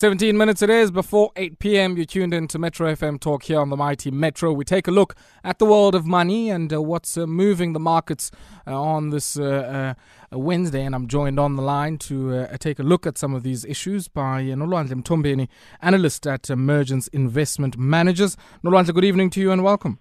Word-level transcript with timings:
17 0.00 0.34
minutes 0.34 0.62
it 0.62 0.70
is 0.70 0.90
before 0.90 1.30
8 1.36 1.58
p.m. 1.58 1.94
You're 1.94 2.06
tuned 2.06 2.32
in 2.32 2.48
to 2.48 2.58
Metro 2.58 2.90
FM 2.90 3.20
Talk 3.20 3.42
here 3.42 3.60
on 3.60 3.68
the 3.68 3.76
mighty 3.76 4.10
Metro. 4.10 4.50
We 4.50 4.64
take 4.64 4.88
a 4.88 4.90
look 4.90 5.14
at 5.44 5.58
the 5.58 5.66
world 5.66 5.94
of 5.94 6.06
money 6.06 6.48
and 6.48 6.72
uh, 6.72 6.80
what's 6.80 7.18
uh, 7.18 7.26
moving 7.26 7.74
the 7.74 7.80
markets 7.80 8.30
uh, 8.66 8.80
on 8.80 9.10
this 9.10 9.38
uh, 9.38 9.94
uh, 10.32 10.38
Wednesday. 10.38 10.86
And 10.86 10.94
I'm 10.94 11.06
joined 11.06 11.38
on 11.38 11.56
the 11.56 11.62
line 11.62 11.98
to 11.98 12.34
uh, 12.34 12.56
take 12.56 12.78
a 12.78 12.82
look 12.82 13.06
at 13.06 13.18
some 13.18 13.34
of 13.34 13.42
these 13.42 13.66
issues 13.66 14.08
by 14.08 14.40
uh, 14.40 14.56
Nolwandle 14.56 15.02
Mthombeni, 15.02 15.48
analyst 15.82 16.26
at 16.26 16.48
Mergence 16.48 17.08
Investment 17.08 17.76
Managers. 17.76 18.38
Nolwandle, 18.64 18.94
good 18.94 19.04
evening 19.04 19.28
to 19.28 19.40
you 19.42 19.52
and 19.52 19.62
welcome. 19.62 19.98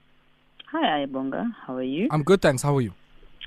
Hi, 0.71 1.05
Ayabonga. 1.05 1.53
How 1.67 1.75
are 1.75 1.83
you? 1.83 2.07
I'm 2.09 2.23
good, 2.23 2.41
thanks. 2.41 2.61
How 2.61 2.77
are 2.77 2.81
you? 2.81 2.93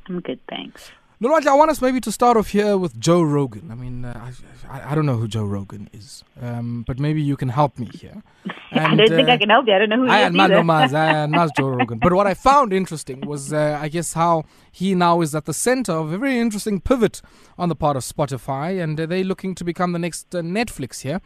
I'm 0.06 0.20
good, 0.20 0.40
thanks. 0.50 0.92
Nolwandle, 1.22 1.46
I 1.46 1.54
want 1.54 1.70
us 1.70 1.80
maybe 1.80 2.00
to 2.00 2.10
start 2.10 2.36
off 2.36 2.48
here 2.48 2.76
with 2.76 2.98
Joe 2.98 3.22
Rogan. 3.22 3.70
I 3.70 3.76
mean, 3.76 4.04
uh, 4.04 4.32
I, 4.68 4.90
I 4.90 4.94
don't 4.96 5.06
know 5.06 5.14
who 5.14 5.28
Joe 5.28 5.44
Rogan 5.44 5.88
is, 5.92 6.24
um, 6.40 6.82
but 6.84 6.98
maybe 6.98 7.22
you 7.22 7.36
can 7.36 7.48
help 7.48 7.78
me 7.78 7.86
here. 7.94 8.24
I 8.72 8.96
don't 8.96 9.08
think 9.08 9.28
I 9.28 9.36
can 9.36 9.48
help 9.48 9.68
you. 9.68 9.72
I 9.72 9.78
don't 9.78 9.88
know 9.88 9.98
who 9.98 10.06
he 10.06 10.10
I 10.10 10.26
is 10.26 10.34
not 10.34 10.50
either. 10.50 10.56
no 10.56 10.62
mas, 10.64 10.92
I 10.92 11.26
not 11.26 11.54
Joe 11.56 11.68
Rogan. 11.78 12.00
But 12.00 12.12
what 12.14 12.26
I 12.26 12.34
found 12.34 12.72
interesting 12.72 13.20
was, 13.20 13.52
uh, 13.52 13.78
I 13.80 13.86
guess, 13.88 14.14
how 14.14 14.46
he 14.72 14.96
now 14.96 15.20
is 15.20 15.32
at 15.32 15.44
the 15.44 15.54
center 15.54 15.92
of 15.92 16.12
a 16.12 16.18
very 16.18 16.40
interesting 16.40 16.80
pivot 16.80 17.22
on 17.56 17.68
the 17.68 17.76
part 17.76 17.96
of 17.96 18.02
Spotify, 18.02 18.82
and 18.82 19.00
uh, 19.00 19.06
they're 19.06 19.22
looking 19.22 19.54
to 19.54 19.62
become 19.62 19.92
the 19.92 20.00
next 20.00 20.34
uh, 20.34 20.40
Netflix 20.40 21.02
here. 21.02 21.20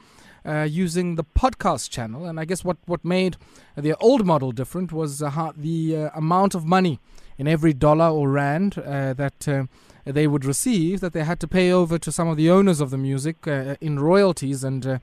Uh, 0.44 0.62
using 0.62 1.16
the 1.16 1.24
podcast 1.24 1.90
channel, 1.90 2.24
and 2.26 2.38
I 2.38 2.44
guess 2.44 2.62
what, 2.62 2.76
what 2.86 3.04
made 3.04 3.36
the 3.76 3.96
old 3.96 4.24
model 4.24 4.52
different 4.52 4.92
was 4.92 5.20
uh, 5.20 5.30
how 5.30 5.52
the 5.56 5.96
uh, 5.96 6.10
amount 6.14 6.54
of 6.54 6.64
money 6.64 7.00
in 7.38 7.46
every 7.46 7.72
dollar 7.72 8.08
or 8.08 8.28
rand 8.28 8.78
uh, 8.78 9.12
that 9.14 9.48
uh, 9.48 9.64
they 10.04 10.26
would 10.26 10.44
receive 10.44 11.00
that 11.00 11.12
they 11.12 11.24
had 11.24 11.40
to 11.40 11.48
pay 11.48 11.70
over 11.72 11.98
to 11.98 12.12
some 12.12 12.28
of 12.28 12.36
the 12.36 12.50
owners 12.50 12.80
of 12.80 12.90
the 12.90 12.98
music 12.98 13.46
uh, 13.46 13.76
in 13.80 13.98
royalties 13.98 14.62
and 14.62 14.86
uh, 14.86 14.98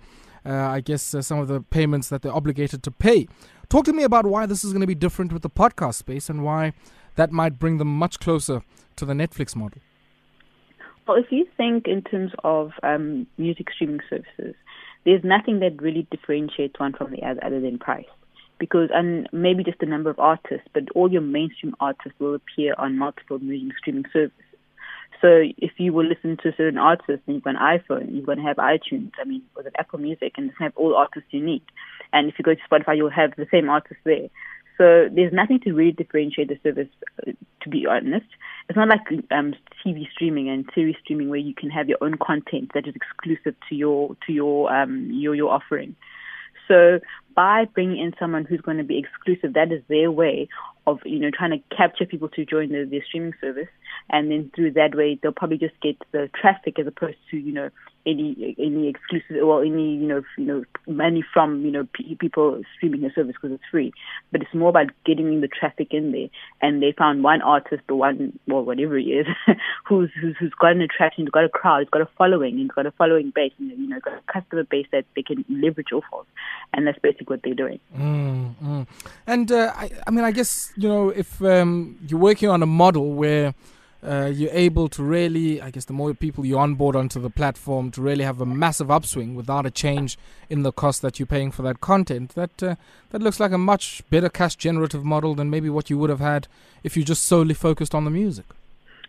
uh, 0.45 0.51
I 0.51 0.81
guess 0.81 1.13
uh, 1.13 1.21
some 1.21 1.39
of 1.39 1.47
the 1.47 1.61
payments 1.61 2.09
that 2.09 2.21
they're 2.21 2.33
obligated 2.33 2.83
to 2.83 2.91
pay. 2.91 3.27
Talk 3.69 3.85
to 3.85 3.93
me 3.93 4.03
about 4.03 4.25
why 4.25 4.45
this 4.45 4.63
is 4.63 4.71
going 4.71 4.81
to 4.81 4.87
be 4.87 4.95
different 4.95 5.31
with 5.31 5.41
the 5.41 5.49
podcast 5.49 5.95
space 5.95 6.29
and 6.29 6.43
why 6.43 6.73
that 7.15 7.31
might 7.31 7.59
bring 7.59 7.77
them 7.77 7.87
much 7.87 8.19
closer 8.19 8.61
to 8.95 9.05
the 9.05 9.13
Netflix 9.13 9.55
model. 9.55 9.81
Well, 11.07 11.17
if 11.17 11.31
you 11.31 11.45
think 11.57 11.87
in 11.87 12.01
terms 12.01 12.31
of 12.43 12.71
um, 12.81 13.27
music 13.37 13.67
streaming 13.73 13.99
services, 14.09 14.55
there's 15.05 15.23
nothing 15.23 15.59
that 15.59 15.81
really 15.81 16.07
differentiates 16.11 16.79
one 16.79 16.93
from 16.93 17.11
the 17.11 17.23
other 17.23 17.43
other 17.43 17.59
than 17.59 17.77
price. 17.77 18.05
Because, 18.63 18.89
and 18.93 19.27
maybe 19.33 19.61
just 19.61 19.79
the 19.79 19.85
number 19.85 20.09
of 20.09 20.17
artists, 20.19 20.65
but 20.73 20.83
all 20.95 21.11
your 21.11 21.21
mainstream 21.21 21.75
artists 21.81 22.17
will 22.17 22.33
appear 22.33 22.73
on 22.77 22.97
multiple 22.97 23.37
music 23.37 23.77
streaming 23.77 24.05
services. 24.13 24.39
So 25.19 25.43
if 25.57 25.71
you 25.79 25.91
will 25.91 26.05
listen 26.05 26.37
to 26.43 26.53
certain 26.55 26.77
artists 26.77 27.23
and 27.27 27.35
you've 27.35 27.43
got 27.43 27.57
an 27.57 27.61
iPhone, 27.61 28.13
you're 28.13 28.25
going 28.25 28.37
to 28.37 28.43
have 28.45 28.55
iTunes, 28.55 29.11
I 29.19 29.25
mean, 29.25 29.41
or 29.57 29.63
the 29.63 29.71
Apple 29.77 29.99
Music, 29.99 30.31
and 30.37 30.49
have 30.59 30.71
all 30.77 30.95
artists 30.95 31.27
you 31.31 31.43
need. 31.43 31.63
And 32.13 32.29
if 32.29 32.35
you 32.39 32.43
go 32.43 32.53
to 32.53 32.61
Spotify, 32.71 32.95
you'll 32.95 33.09
have 33.09 33.35
the 33.35 33.47
same 33.51 33.69
artists 33.69 34.01
there. 34.05 34.29
So 34.77 35.09
there's 35.13 35.33
nothing 35.33 35.59
to 35.65 35.73
really 35.73 35.91
differentiate 35.91 36.47
the 36.47 36.57
service, 36.63 36.87
uh, 37.27 37.33
to 37.63 37.69
be 37.69 37.85
honest. 37.85 38.27
It's 38.69 38.77
not 38.77 38.87
like 38.87 39.01
um, 39.29 39.55
TV 39.85 40.09
streaming 40.09 40.47
and 40.47 40.69
series 40.73 40.95
streaming 41.03 41.29
where 41.29 41.39
you 41.39 41.53
can 41.53 41.69
have 41.69 41.89
your 41.89 41.97
own 41.99 42.15
content 42.17 42.71
that 42.75 42.87
is 42.87 42.95
exclusive 42.95 43.55
to 43.67 43.75
your 43.75 44.15
to 44.25 44.31
your 44.31 44.73
um, 44.73 45.09
your 45.11 45.35
your 45.35 45.51
offering. 45.51 45.97
So 46.67 46.99
by 47.35 47.65
bringing 47.65 47.99
in 47.99 48.13
someone 48.19 48.45
who's 48.45 48.61
going 48.61 48.77
to 48.77 48.83
be 48.83 48.99
exclusive, 48.99 49.53
that 49.53 49.71
is 49.71 49.81
their 49.87 50.11
way 50.11 50.47
of 50.85 50.99
you 51.05 51.19
know 51.19 51.31
trying 51.31 51.51
to 51.51 51.75
capture 51.75 52.05
people 52.05 52.29
to 52.29 52.45
join 52.45 52.69
the, 52.69 52.85
their 52.89 53.03
streaming 53.05 53.33
service, 53.41 53.69
and 54.09 54.31
then 54.31 54.51
through 54.55 54.71
that 54.71 54.95
way 54.95 55.19
they'll 55.21 55.31
probably 55.31 55.57
just 55.57 55.79
get 55.81 55.97
the 56.11 56.29
traffic 56.39 56.79
as 56.79 56.87
opposed 56.87 57.17
to 57.31 57.37
you 57.37 57.53
know 57.53 57.69
any 58.05 58.55
any 58.59 58.89
exclusive 58.89 59.43
or 59.43 59.63
any 59.63 59.95
you 59.95 60.07
know 60.07 60.21
you 60.37 60.45
know 60.45 60.63
money 60.87 61.23
from 61.33 61.63
you 61.63 61.71
know 61.71 61.87
people 62.19 62.61
streaming 62.75 63.01
the 63.01 63.09
service 63.15 63.35
because 63.41 63.55
it's 63.55 63.63
free. 63.71 63.93
But 64.31 64.41
it's 64.41 64.53
more 64.53 64.69
about 64.69 64.87
getting 65.05 65.41
the 65.41 65.47
traffic 65.47 65.89
in 65.91 66.11
there, 66.11 66.27
and 66.61 66.81
they 66.81 66.93
found 66.97 67.23
one 67.23 67.41
artist 67.41 67.83
or 67.89 67.95
one 67.95 68.37
well 68.47 68.63
whatever 68.63 68.97
he 68.97 69.13
is 69.13 69.27
who's 69.85 70.09
who's 70.19 70.35
who's 70.39 70.53
got 70.59 70.71
an 70.71 70.81
attraction, 70.81 71.23
who's 71.23 71.31
got 71.31 71.45
a 71.45 71.49
crowd, 71.49 71.79
who's 71.79 71.89
got 71.89 72.01
a 72.01 72.09
following, 72.17 72.59
and 72.59 72.69
got 72.73 72.85
a 72.85 72.91
following 72.91 73.31
base, 73.33 73.53
and 73.59 73.69
you 73.71 73.87
know 73.87 73.99
got 73.99 74.13
a 74.13 74.31
customer 74.31 74.63
base 74.63 74.87
that 74.91 75.05
they 75.15 75.23
can 75.23 75.45
leverage 75.49 75.91
off 75.93 76.05
of, 76.11 76.25
and 76.73 76.85
that's 76.85 76.99
basically 76.99 77.25
what 77.25 77.41
they're 77.43 77.53
doing. 77.53 77.79
Mm, 77.97 78.55
mm. 78.61 78.87
And 79.27 79.51
uh, 79.51 79.71
I, 79.75 79.91
I 80.05 80.11
mean, 80.11 80.25
I 80.25 80.31
guess 80.31 80.73
you 80.75 80.89
know 80.89 81.09
if 81.09 81.41
um, 81.41 81.97
you're 82.07 82.19
working 82.19 82.49
on 82.49 82.61
a 82.61 82.67
model 82.67 83.13
where 83.13 83.53
uh, 84.03 84.25
you're 84.25 84.51
able 84.51 84.89
to 84.89 85.03
really, 85.03 85.61
I 85.61 85.69
guess, 85.69 85.85
the 85.85 85.93
more 85.93 86.13
people 86.13 86.45
you 86.45 86.57
onboard 86.59 86.95
onto 86.95 87.19
the 87.19 87.29
platform 87.29 87.91
to 87.91 88.01
really 88.01 88.23
have 88.23 88.41
a 88.41 88.45
massive 88.45 88.91
upswing 88.91 89.35
without 89.35 89.65
a 89.65 89.71
change 89.71 90.17
in 90.49 90.63
the 90.63 90.71
cost 90.71 91.01
that 91.01 91.19
you're 91.19 91.25
paying 91.27 91.51
for 91.51 91.61
that 91.63 91.79
content. 91.81 92.35
That 92.35 92.61
uh, 92.61 92.75
that 93.11 93.21
looks 93.21 93.39
like 93.39 93.51
a 93.51 93.57
much 93.57 94.03
better 94.09 94.29
cash 94.29 94.55
generative 94.55 95.05
model 95.05 95.35
than 95.35 95.49
maybe 95.49 95.69
what 95.69 95.89
you 95.89 95.97
would 95.97 96.09
have 96.09 96.19
had 96.19 96.47
if 96.83 96.97
you 96.97 97.03
just 97.03 97.23
solely 97.23 97.53
focused 97.53 97.95
on 97.95 98.03
the 98.03 98.11
music. 98.11 98.45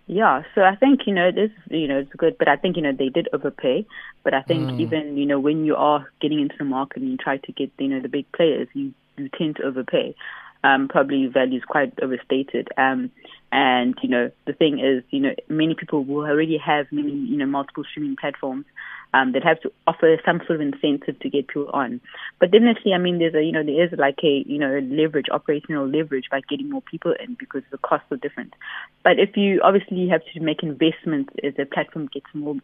Yeah, 0.06 0.42
so 0.54 0.62
I 0.62 0.76
think 0.76 1.06
you 1.06 1.14
know 1.14 1.32
this, 1.32 1.50
you 1.70 1.88
know, 1.88 1.98
it's 2.00 2.12
good, 2.16 2.36
but 2.38 2.46
I 2.46 2.56
think 2.56 2.76
you 2.76 2.82
know 2.82 2.92
they 2.92 3.08
did 3.08 3.28
overpay. 3.32 3.86
But 4.22 4.34
I 4.34 4.42
think 4.42 4.70
Mm. 4.70 4.80
even 4.80 5.16
you 5.16 5.26
know 5.26 5.40
when 5.40 5.64
you 5.64 5.76
are 5.76 6.10
getting 6.20 6.40
into 6.40 6.56
the 6.58 6.64
market 6.64 7.02
and 7.02 7.10
you 7.10 7.16
try 7.16 7.38
to 7.38 7.52
get 7.52 7.72
you 7.78 7.88
know 7.88 8.00
the 8.00 8.08
big 8.08 8.30
players, 8.32 8.68
you 8.74 8.92
you 9.16 9.28
tend 9.30 9.56
to 9.56 9.62
overpay. 9.64 10.14
Um, 10.62 10.88
probably 10.88 11.26
value 11.26 11.58
is 11.58 11.64
quite 11.64 11.92
overstated. 12.00 12.68
Um, 12.78 13.10
and 13.52 13.94
you 14.02 14.08
know 14.08 14.30
the 14.46 14.52
thing 14.52 14.80
is, 14.80 15.04
you 15.10 15.20
know, 15.20 15.34
many 15.48 15.74
people 15.74 16.04
will 16.04 16.24
already 16.24 16.58
have 16.58 16.86
many 16.90 17.12
you 17.12 17.36
know 17.36 17.46
multiple 17.46 17.84
streaming 17.90 18.16
platforms 18.16 18.66
um, 19.14 19.32
that 19.32 19.44
have 19.44 19.60
to 19.60 19.72
offer 19.86 20.16
some 20.26 20.40
sort 20.46 20.60
of 20.60 20.60
incentive 20.60 21.18
to 21.20 21.30
get 21.30 21.46
people 21.46 21.70
on. 21.72 22.00
But 22.40 22.50
definitely, 22.50 22.92
I 22.94 22.98
mean, 22.98 23.18
there's 23.18 23.34
a 23.34 23.42
you 23.42 23.52
know 23.52 23.62
there 23.62 23.84
is 23.84 23.92
like 23.96 24.18
a 24.24 24.42
you 24.46 24.58
know 24.58 24.80
leverage, 24.80 25.26
operational 25.30 25.86
leverage 25.86 26.24
by 26.30 26.40
getting 26.48 26.68
more 26.68 26.82
people 26.82 27.14
in 27.18 27.36
because 27.38 27.62
the 27.70 27.78
costs 27.78 28.06
are 28.10 28.16
different. 28.16 28.54
But 29.04 29.20
if 29.20 29.36
you 29.36 29.60
obviously 29.62 30.08
have 30.08 30.22
to 30.34 30.40
make 30.40 30.62
investments 30.62 31.32
as 31.44 31.54
the 31.54 31.64
platform 31.64 32.08
gets 32.12 32.26
more 32.34 32.56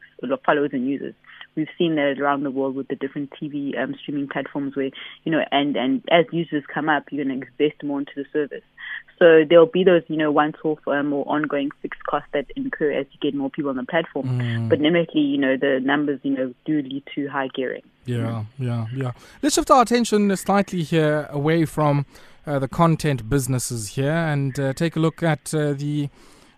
followers 0.44 0.70
and 0.72 0.88
users, 0.88 1.14
we've 1.54 1.68
seen 1.78 1.94
that 1.94 2.18
around 2.18 2.42
the 2.42 2.50
world 2.50 2.74
with 2.74 2.88
the 2.88 2.96
different 2.96 3.32
TV 3.40 3.78
um, 3.78 3.94
streaming 4.02 4.28
platforms 4.28 4.74
where 4.74 4.90
you 5.22 5.30
know 5.30 5.44
and 5.52 5.76
and 5.76 6.02
as 6.10 6.24
users 6.32 6.64
come 6.72 6.88
up, 6.88 7.04
you're 7.12 7.24
going 7.24 7.40
to 7.40 7.46
invest 7.46 7.82
more 7.84 8.00
into 8.00 8.12
the 8.16 8.24
service. 8.32 8.64
So 9.18 9.44
there'll 9.46 9.66
be 9.66 9.84
those 9.84 10.02
you 10.08 10.16
know 10.16 10.30
once-off 10.30 10.78
um, 10.86 11.12
or 11.12 11.24
ongoing 11.28 11.70
fixed 11.82 12.04
costs 12.04 12.28
that 12.32 12.46
incur 12.56 12.92
as 12.92 13.06
you 13.12 13.18
get 13.20 13.34
more 13.34 13.50
people 13.50 13.70
on 13.70 13.76
the 13.76 13.84
platform. 13.84 14.40
Mm. 14.40 14.68
But 14.70 14.78
immediately, 14.78 15.20
you 15.20 15.38
know, 15.38 15.56
the 15.56 15.80
numbers 15.82 16.20
you 16.22 16.32
know 16.32 16.54
do 16.64 16.80
lead 16.80 17.02
to 17.14 17.28
high 17.28 17.48
gearing. 17.54 17.82
Yeah, 18.06 18.44
yeah, 18.58 18.86
yeah. 18.94 19.12
Let's 19.42 19.54
shift 19.54 19.70
our 19.70 19.82
attention 19.82 20.34
slightly 20.36 20.82
here 20.82 21.28
away 21.30 21.64
from 21.64 22.06
uh, 22.46 22.58
the 22.58 22.68
content 22.68 23.28
businesses 23.28 23.88
here 23.88 24.10
and 24.10 24.58
uh, 24.58 24.72
take 24.72 24.96
a 24.96 25.00
look 25.00 25.22
at 25.22 25.54
uh, 25.54 25.72
the, 25.74 26.08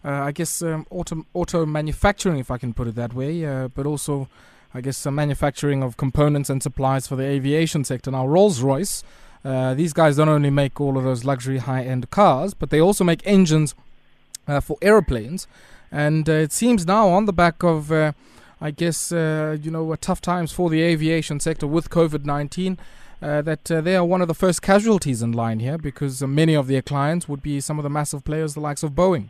uh, 0.04 0.10
I 0.10 0.32
guess, 0.32 0.62
um, 0.62 0.86
auto, 0.90 1.26
auto 1.34 1.66
manufacturing, 1.66 2.38
if 2.38 2.50
I 2.50 2.58
can 2.58 2.72
put 2.72 2.88
it 2.88 2.94
that 2.94 3.14
way, 3.14 3.44
uh, 3.44 3.68
but 3.68 3.86
also, 3.86 4.28
I 4.72 4.80
guess, 4.80 5.04
uh, 5.04 5.10
manufacturing 5.10 5.82
of 5.82 5.96
components 5.96 6.48
and 6.48 6.62
supplies 6.62 7.06
for 7.06 7.16
the 7.16 7.24
aviation 7.24 7.84
sector. 7.84 8.10
Now, 8.10 8.26
Rolls 8.26 8.62
Royce, 8.62 9.02
uh, 9.44 9.74
these 9.74 9.92
guys 9.92 10.16
don't 10.16 10.28
only 10.28 10.50
make 10.50 10.80
all 10.80 10.96
of 10.96 11.04
those 11.04 11.24
luxury 11.24 11.58
high 11.58 11.82
end 11.82 12.10
cars, 12.10 12.54
but 12.54 12.70
they 12.70 12.80
also 12.80 13.04
make 13.04 13.22
engines 13.24 13.74
uh, 14.46 14.60
for 14.60 14.76
aeroplanes. 14.82 15.46
And 15.90 16.28
uh, 16.28 16.32
it 16.32 16.52
seems 16.52 16.86
now, 16.86 17.08
on 17.08 17.26
the 17.26 17.32
back 17.32 17.62
of 17.62 17.92
uh, 17.92 18.12
I 18.60 18.70
guess 18.70 19.12
uh, 19.12 19.56
you 19.60 19.70
know 19.70 19.94
tough 19.96 20.20
times 20.20 20.52
for 20.52 20.70
the 20.70 20.82
aviation 20.82 21.40
sector 21.40 21.66
with 21.66 21.90
COVID 21.90 22.24
nineteen. 22.24 22.78
Uh, 23.20 23.40
that 23.40 23.66
they 23.66 23.94
are 23.94 24.04
one 24.04 24.20
of 24.20 24.26
the 24.26 24.34
first 24.34 24.62
casualties 24.62 25.22
in 25.22 25.30
line 25.30 25.60
here 25.60 25.78
because 25.78 26.20
many 26.24 26.54
of 26.56 26.66
their 26.66 26.82
clients 26.82 27.28
would 27.28 27.40
be 27.40 27.60
some 27.60 27.78
of 27.78 27.84
the 27.84 27.88
massive 27.88 28.24
players, 28.24 28.54
the 28.54 28.60
likes 28.60 28.82
of 28.82 28.90
Boeing. 28.94 29.28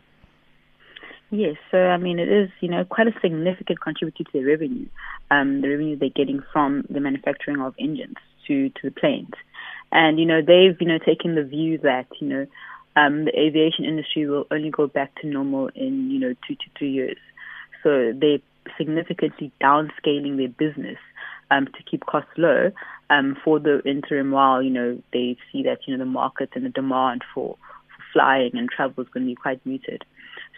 Yes, 1.33 1.57
so 1.71 1.77
I 1.77 1.97
mean 1.97 2.19
it 2.19 2.27
is 2.27 2.51
you 2.59 2.69
know 2.69 2.85
quite 2.85 3.07
a 3.07 3.13
significant 3.21 3.81
contributor 3.81 4.23
to 4.23 4.29
their 4.33 4.45
revenue, 4.45 4.85
um, 5.31 5.61
the 5.61 5.69
revenue 5.69 5.95
they're 5.95 6.09
getting 6.09 6.43
from 6.51 6.85
the 6.91 6.99
manufacturing 6.99 7.59
of 7.59 7.73
engines 7.79 8.17
to 8.47 8.69
to 8.69 8.81
the 8.83 8.91
planes, 8.91 9.33
and 9.93 10.19
you 10.19 10.25
know 10.25 10.41
they've 10.41 10.75
you 10.81 10.87
know 10.87 10.97
taken 10.97 11.35
the 11.35 11.43
view 11.43 11.77
that 11.77 12.07
you 12.19 12.27
know 12.27 12.45
um, 12.95 13.25
the 13.25 13.39
aviation 13.39 13.85
industry 13.85 14.27
will 14.27 14.45
only 14.51 14.69
go 14.69 14.87
back 14.87 15.13
to 15.21 15.27
normal 15.27 15.69
in 15.75 16.11
you 16.11 16.19
know 16.19 16.33
two 16.45 16.55
to 16.55 16.65
three 16.77 16.91
years, 16.91 17.17
so 17.83 18.11
they're 18.19 18.39
significantly 18.77 19.51
downscaling 19.61 20.37
their 20.37 20.49
business 20.49 20.97
um, 21.51 21.65
to 21.65 21.83
keep 21.89 22.05
costs 22.05 22.31
low 22.37 22.71
um, 23.09 23.37
for 23.43 23.59
the 23.59 23.81
interim 23.85 24.31
while 24.31 24.61
you 24.61 24.69
know 24.69 25.01
they 25.13 25.37
see 25.51 25.63
that 25.63 25.79
you 25.85 25.95
know 25.95 26.03
the 26.03 26.09
market 26.09 26.49
and 26.55 26.65
the 26.65 26.69
demand 26.69 27.23
for, 27.33 27.55
for 27.87 28.03
flying 28.11 28.51
and 28.53 28.69
travel 28.69 29.03
is 29.03 29.09
going 29.09 29.25
to 29.25 29.31
be 29.31 29.35
quite 29.35 29.63
muted. 29.65 30.03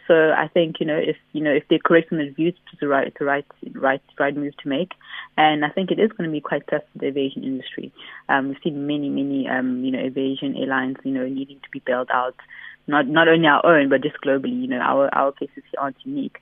So 0.08 0.32
I 0.32 0.48
think 0.48 0.80
you 0.80 0.86
know 0.86 0.98
if 0.98 1.18
you 1.34 1.42
know 1.42 1.52
if 1.52 1.64
they're 1.70 1.80
correct 1.80 2.12
in 2.12 2.20
their 2.20 2.32
views, 2.32 2.54
it's 2.72 2.80
the 2.80 2.88
right 2.88 3.12
the 3.18 3.26
right 3.26 3.46
right 3.74 4.02
right 4.20 4.36
move 4.36 4.56
to 4.58 4.70
make, 4.70 4.92
and 5.38 5.66
I 5.66 5.70
think 5.70 5.90
it 5.90 6.00
is 6.00 6.12
going 6.12 6.30
to 6.30 6.32
be 6.32 6.42
quite 6.42 6.68
tough 6.70 6.84
for 6.94 7.00
the 7.00 7.08
aviation 7.08 7.44
industry. 7.44 7.92
Um, 8.30 8.50
we've 8.50 8.58
seen 8.64 8.86
many 8.86 9.10
many 9.10 9.48
um, 9.48 9.84
you 9.84 9.92
know 9.92 10.00
aviation 10.00 10.56
airlines 10.56 10.98
you 11.04 11.12
know 11.12 11.28
needing 11.28 11.60
to 11.60 11.70
be 11.72 11.82
bailed 11.86 12.10
out, 12.14 12.36
not 12.88 13.08
not 13.08 13.28
only 13.28 13.48
our 13.48 13.66
own 13.66 13.90
but 13.90 14.04
just 14.04 14.22
globally. 14.24 14.62
You 14.62 14.68
know 14.68 14.80
our 14.80 15.14
our 15.16 15.32
cases 15.32 15.64
aren't 15.78 15.98
unique. 16.04 16.38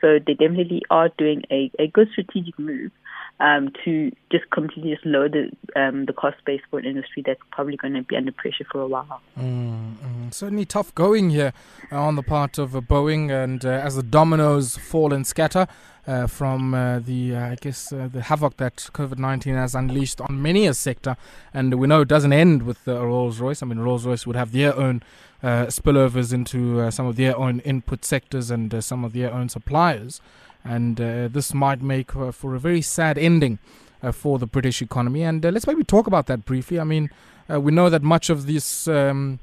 So 0.00 0.20
they 0.24 0.34
definitely 0.34 0.82
are 0.90 1.08
doing 1.18 1.42
a, 1.50 1.72
a 1.78 1.88
good 1.88 2.08
strategic 2.12 2.56
move 2.56 2.92
um, 3.40 3.72
to 3.84 4.10
just 4.30 4.50
completely 4.50 4.94
just 4.94 5.06
lower 5.06 5.28
the 5.28 5.50
um, 5.76 6.06
the 6.06 6.12
cost 6.12 6.36
base 6.44 6.60
for 6.70 6.78
an 6.78 6.84
industry 6.84 7.22
that's 7.24 7.40
probably 7.52 7.76
going 7.76 7.94
to 7.94 8.02
be 8.02 8.16
under 8.16 8.32
pressure 8.32 8.64
for 8.70 8.80
a 8.80 8.86
while. 8.86 9.20
Mm, 9.38 9.94
mm. 9.96 10.34
Certainly 10.34 10.64
tough 10.66 10.94
going 10.94 11.30
here 11.30 11.52
uh, 11.92 12.02
on 12.02 12.16
the 12.16 12.22
part 12.22 12.58
of 12.58 12.74
uh, 12.74 12.80
Boeing, 12.80 13.30
and 13.30 13.64
uh, 13.64 13.68
as 13.68 13.96
the 13.96 14.02
dominoes 14.02 14.76
fall 14.76 15.12
and 15.12 15.26
scatter. 15.26 15.66
Uh, 16.06 16.26
from 16.26 16.72
uh, 16.72 17.00
the, 17.00 17.36
uh, 17.36 17.50
I 17.50 17.54
guess, 17.56 17.90
the 17.90 18.22
havoc 18.22 18.56
that 18.56 18.76
COVID 18.94 19.18
19 19.18 19.52
has 19.52 19.74
unleashed 19.74 20.22
on 20.22 20.40
many 20.40 20.66
a 20.66 20.72
sector. 20.72 21.18
And 21.52 21.74
we 21.74 21.86
know 21.86 22.00
it 22.00 22.08
doesn't 22.08 22.32
end 22.32 22.62
with 22.62 22.86
Rolls 22.86 23.40
Royce. 23.40 23.62
I 23.62 23.66
mean, 23.66 23.78
Rolls 23.78 24.06
Royce 24.06 24.26
would 24.26 24.34
have 24.34 24.52
their 24.52 24.74
own 24.74 25.02
spillovers 25.42 26.32
into 26.32 26.90
some 26.90 27.04
of 27.04 27.16
their 27.16 27.36
own 27.36 27.60
input 27.60 28.06
sectors 28.06 28.50
and 28.50 28.82
some 28.82 29.04
of 29.04 29.12
their 29.12 29.30
own 29.30 29.50
suppliers 29.50 30.22
and 30.64 31.00
uh, 31.00 31.28
this 31.28 31.54
might 31.54 31.82
make 31.82 32.14
uh, 32.16 32.32
for 32.32 32.54
a 32.54 32.58
very 32.58 32.82
sad 32.82 33.18
ending 33.18 33.58
uh, 34.02 34.12
for 34.12 34.38
the 34.38 34.46
British 34.46 34.82
economy. 34.82 35.22
And 35.22 35.42
let's 35.42 35.66
maybe 35.66 35.84
talk 35.84 36.06
about 36.06 36.26
that 36.26 36.44
briefly. 36.44 36.78
I 36.78 36.84
mean, 36.84 37.10
we 37.48 37.72
know 37.72 37.88
that 37.88 38.02
much 38.02 38.30
of 38.30 38.46
this. 38.46 38.86
Um, 38.88 39.40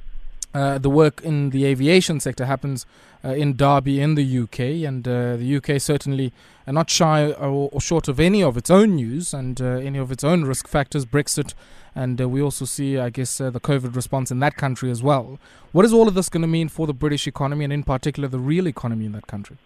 uh, 0.53 0.77
the 0.77 0.89
work 0.89 1.21
in 1.21 1.49
the 1.49 1.65
aviation 1.65 2.17
sector 2.21 2.45
happens 2.45 2.85
uh, 3.25 3.31
in 3.31 3.57
Derby 3.57 3.99
in 3.99 4.15
the 4.15 4.39
UK, 4.39 4.87
and 4.87 5.05
uh, 5.05 5.35
the 5.35 5.57
UK 5.57 5.81
certainly 5.81 6.31
are 6.65 6.71
not 6.71 6.89
shy 6.89 7.29
or, 7.33 7.69
or, 7.73 7.81
short 7.81 8.07
of 8.07 8.21
any 8.21 8.41
of 8.41 8.55
its 8.55 8.69
own 8.69 8.95
news 8.95 9.33
and 9.33 9.59
any 9.59 9.99
of 9.99 10.13
its 10.13 10.23
own 10.23 10.45
risk 10.45 10.65
factors, 10.69 11.05
Brexit, 11.05 11.53
and 11.93 12.17
we 12.21 12.41
also 12.41 12.63
see, 12.63 12.97
I 12.97 13.09
guess, 13.09 13.39
the 13.39 13.51
COVID 13.51 13.97
response 13.97 14.31
in 14.31 14.39
that 14.39 14.55
country 14.55 14.89
as 14.89 15.03
well. 15.03 15.39
What 15.73 15.83
is 15.83 15.91
all 15.91 16.07
of 16.07 16.13
this 16.13 16.29
going 16.29 16.43
to 16.43 16.47
mean 16.47 16.69
for 16.69 16.87
the 16.87 16.93
British 16.93 17.27
economy 17.27 17.65
and, 17.65 17.73
in 17.73 17.83
particular, 17.83 18.29
the 18.29 18.39
real 18.39 18.65
economy 18.65 19.05
in 19.05 19.11
that 19.11 19.27
country? 19.27 19.57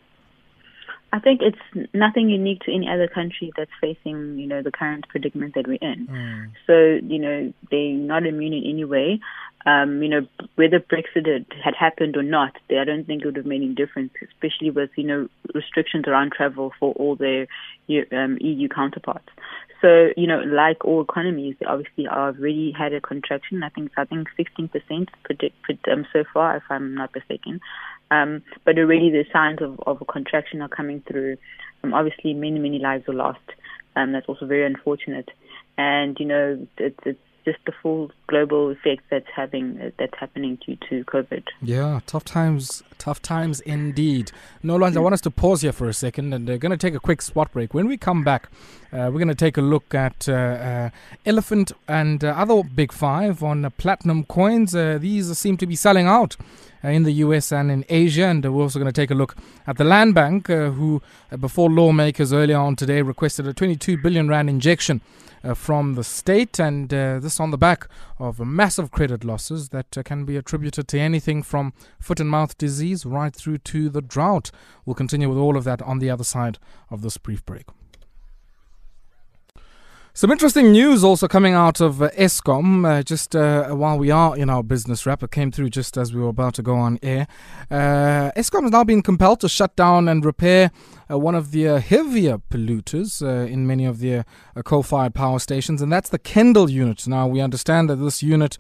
I 1.11 1.19
think 1.19 1.41
it's 1.41 1.89
nothing 1.93 2.29
unique 2.29 2.61
to 2.61 2.73
any 2.73 2.87
other 2.87 3.07
country 3.07 3.51
that's 3.57 3.71
facing, 3.81 4.37
you 4.37 4.47
know, 4.47 4.61
the 4.61 4.71
current 4.71 5.07
predicament 5.07 5.55
that 5.55 5.67
we're 5.67 5.79
in. 5.81 6.07
Mm. 6.07 6.51
So, 6.67 7.05
you 7.05 7.19
know, 7.19 7.53
they're 7.71 7.93
not 7.93 8.25
immune 8.25 8.53
in 8.53 8.63
any 8.63 8.85
way. 8.85 9.19
Um, 9.65 10.01
you 10.01 10.09
know, 10.09 10.27
whether 10.55 10.79
Brexit 10.79 11.45
had 11.63 11.75
happened 11.75 12.15
or 12.15 12.23
not, 12.23 12.53
they, 12.69 12.77
I 12.77 12.85
don't 12.85 13.05
think 13.05 13.23
it 13.23 13.25
would 13.25 13.35
have 13.35 13.45
made 13.45 13.61
any 13.61 13.73
difference, 13.73 14.13
especially 14.23 14.69
with, 14.69 14.91
you 14.95 15.03
know, 15.03 15.27
restrictions 15.53 16.05
around 16.07 16.31
travel 16.31 16.71
for 16.79 16.93
all 16.93 17.15
their 17.15 17.47
um, 18.11 18.37
EU 18.39 18.69
counterparts. 18.69 19.29
So, 19.81 20.09
you 20.17 20.27
know, 20.27 20.39
like 20.39 20.83
all 20.85 21.01
economies, 21.01 21.55
they 21.59 21.65
obviously 21.65 22.07
already 22.07 22.73
had 22.77 22.93
a 22.93 23.01
contraction. 23.01 23.63
I 23.63 23.69
think 23.69 23.91
I 23.97 24.05
think 24.05 24.27
16% 24.37 25.07
predict, 25.23 25.87
um, 25.89 26.05
so 26.11 26.23
far, 26.33 26.57
if 26.57 26.63
I'm 26.69 26.95
not 26.95 27.15
mistaken. 27.15 27.61
Um, 28.11 28.41
but 28.65 28.77
already 28.77 29.09
the 29.11 29.25
signs 29.31 29.61
of, 29.61 29.79
of 29.85 30.01
a 30.01 30.05
contraction 30.05 30.61
are 30.61 30.69
coming 30.69 31.03
through. 31.07 31.37
Um, 31.83 31.93
obviously, 31.93 32.33
many, 32.33 32.59
many 32.59 32.79
lives 32.79 33.07
were 33.07 33.13
lost. 33.13 33.39
Um, 33.95 34.11
that's 34.11 34.27
also 34.27 34.45
very 34.45 34.65
unfortunate. 34.65 35.29
And, 35.77 36.17
you 36.19 36.25
know, 36.25 36.67
it's, 36.77 36.99
it's 37.05 37.19
just 37.45 37.59
the 37.65 37.73
full 37.81 38.11
global 38.29 38.69
effect 38.69 39.03
that's 39.09 39.27
having 39.35 39.79
uh, 39.81 39.89
that's 39.97 40.17
happening 40.19 40.57
due 40.65 40.77
to 40.89 41.03
COVID. 41.05 41.43
Yeah, 41.61 41.99
tough 42.05 42.23
times, 42.23 42.83
tough 42.97 43.21
times 43.21 43.59
indeed. 43.61 44.31
Nolwandle, 44.63 44.97
I 44.97 44.99
want 44.99 45.13
us 45.13 45.21
to 45.21 45.31
pause 45.31 45.61
here 45.61 45.71
for 45.71 45.89
a 45.89 45.93
second, 45.93 46.33
and 46.33 46.47
we're 46.47 46.59
going 46.59 46.71
to 46.71 46.77
take 46.77 46.93
a 46.93 46.99
quick 46.99 47.21
spot 47.21 47.51
break. 47.51 47.73
When 47.73 47.87
we 47.87 47.97
come 47.97 48.23
back, 48.23 48.49
uh, 48.93 49.09
we're 49.11 49.23
going 49.23 49.27
to 49.29 49.35
take 49.35 49.57
a 49.57 49.61
look 49.61 49.95
at 49.95 50.29
uh, 50.29 50.33
uh, 50.33 50.89
Elephant 51.25 51.71
and 51.87 52.23
uh, 52.23 52.29
other 52.29 52.63
big 52.63 52.91
five 52.91 53.41
on 53.43 53.69
platinum 53.77 54.23
coins. 54.25 54.75
Uh, 54.75 54.99
these 55.01 55.35
seem 55.37 55.57
to 55.57 55.65
be 55.65 55.75
selling 55.75 56.05
out. 56.05 56.37
Uh, 56.81 56.87
in 56.87 57.03
the 57.03 57.11
US 57.25 57.51
and 57.51 57.69
in 57.69 57.83
Asia. 57.89 58.23
And 58.27 58.45
we're 58.45 58.61
also 58.61 58.79
going 58.79 58.91
to 58.91 59.01
take 59.01 59.11
a 59.11 59.15
look 59.15 59.35
at 59.67 59.75
the 59.75 59.83
Land 59.83 60.15
Bank, 60.15 60.49
uh, 60.49 60.69
who, 60.69 61.01
uh, 61.29 61.35
before 61.35 61.69
lawmakers 61.69 62.31
earlier 62.31 62.57
on 62.57 62.77
today, 62.77 63.01
requested 63.01 63.45
a 63.47 63.53
22 63.53 63.97
billion 63.97 64.29
rand 64.29 64.49
injection. 64.49 65.01
Uh, 65.41 65.53
from 65.53 65.95
the 65.95 66.03
state, 66.03 66.59
and 66.59 66.93
uh, 66.93 67.17
this 67.17 67.39
on 67.39 67.49
the 67.49 67.57
back 67.57 67.87
of 68.19 68.39
massive 68.39 68.91
credit 68.91 69.23
losses 69.23 69.69
that 69.69 69.97
uh, 69.97 70.03
can 70.03 70.25
be 70.25 70.35
attributed 70.37 70.87
to 70.89 70.99
anything 70.99 71.41
from 71.41 71.73
foot 71.99 72.19
and 72.19 72.29
mouth 72.29 72.57
disease 72.57 73.05
right 73.05 73.33
through 73.33 73.59
to 73.59 73.89
the 73.89 74.01
drought. 74.01 74.51
We'll 74.85 74.95
continue 74.95 75.29
with 75.29 75.37
all 75.37 75.55
of 75.55 75.63
that 75.63 75.81
on 75.81 75.99
the 75.99 76.09
other 76.09 76.23
side 76.23 76.59
of 76.89 77.01
this 77.01 77.17
brief 77.17 77.45
break. 77.45 77.65
Some 80.13 80.31
interesting 80.31 80.71
news 80.71 81.03
also 81.03 81.27
coming 81.27 81.53
out 81.53 81.79
of 81.79 82.01
uh, 82.01 82.09
Eskom. 82.11 82.83
Uh, 82.83 83.03
just 83.03 83.35
uh, 83.35 83.69
while 83.69 83.97
we 83.97 84.09
are 84.09 84.35
in 84.35 84.49
our 84.49 84.63
business 84.63 85.05
wrap, 85.05 85.21
it 85.21 85.31
came 85.31 85.51
through 85.51 85.69
just 85.69 85.97
as 85.97 86.13
we 86.13 86.19
were 86.19 86.29
about 86.29 86.55
to 86.55 86.63
go 86.63 86.75
on 86.75 86.97
air. 87.03 87.27
Uh, 87.69 88.31
Eskom 88.35 88.63
has 88.63 88.71
now 88.71 88.83
been 88.83 89.03
compelled 89.03 89.39
to 89.41 89.47
shut 89.47 89.75
down 89.75 90.09
and 90.09 90.25
repair 90.25 90.71
uh, 91.09 91.17
one 91.19 91.35
of 91.35 91.51
the 91.51 91.67
uh, 91.67 91.79
heavier 91.79 92.39
polluters 92.49 93.21
uh, 93.21 93.47
in 93.47 93.67
many 93.67 93.85
of 93.85 93.99
the 93.99 94.25
coal 94.65 94.83
fired 94.83 95.13
power 95.13 95.37
stations, 95.37 95.81
and 95.81 95.93
that's 95.93 96.09
the 96.09 96.19
Kendal 96.19 96.69
unit. 96.69 97.07
Now, 97.07 97.27
we 97.27 97.39
understand 97.39 97.89
that 97.89 97.97
this 97.97 98.23
unit 98.23 98.57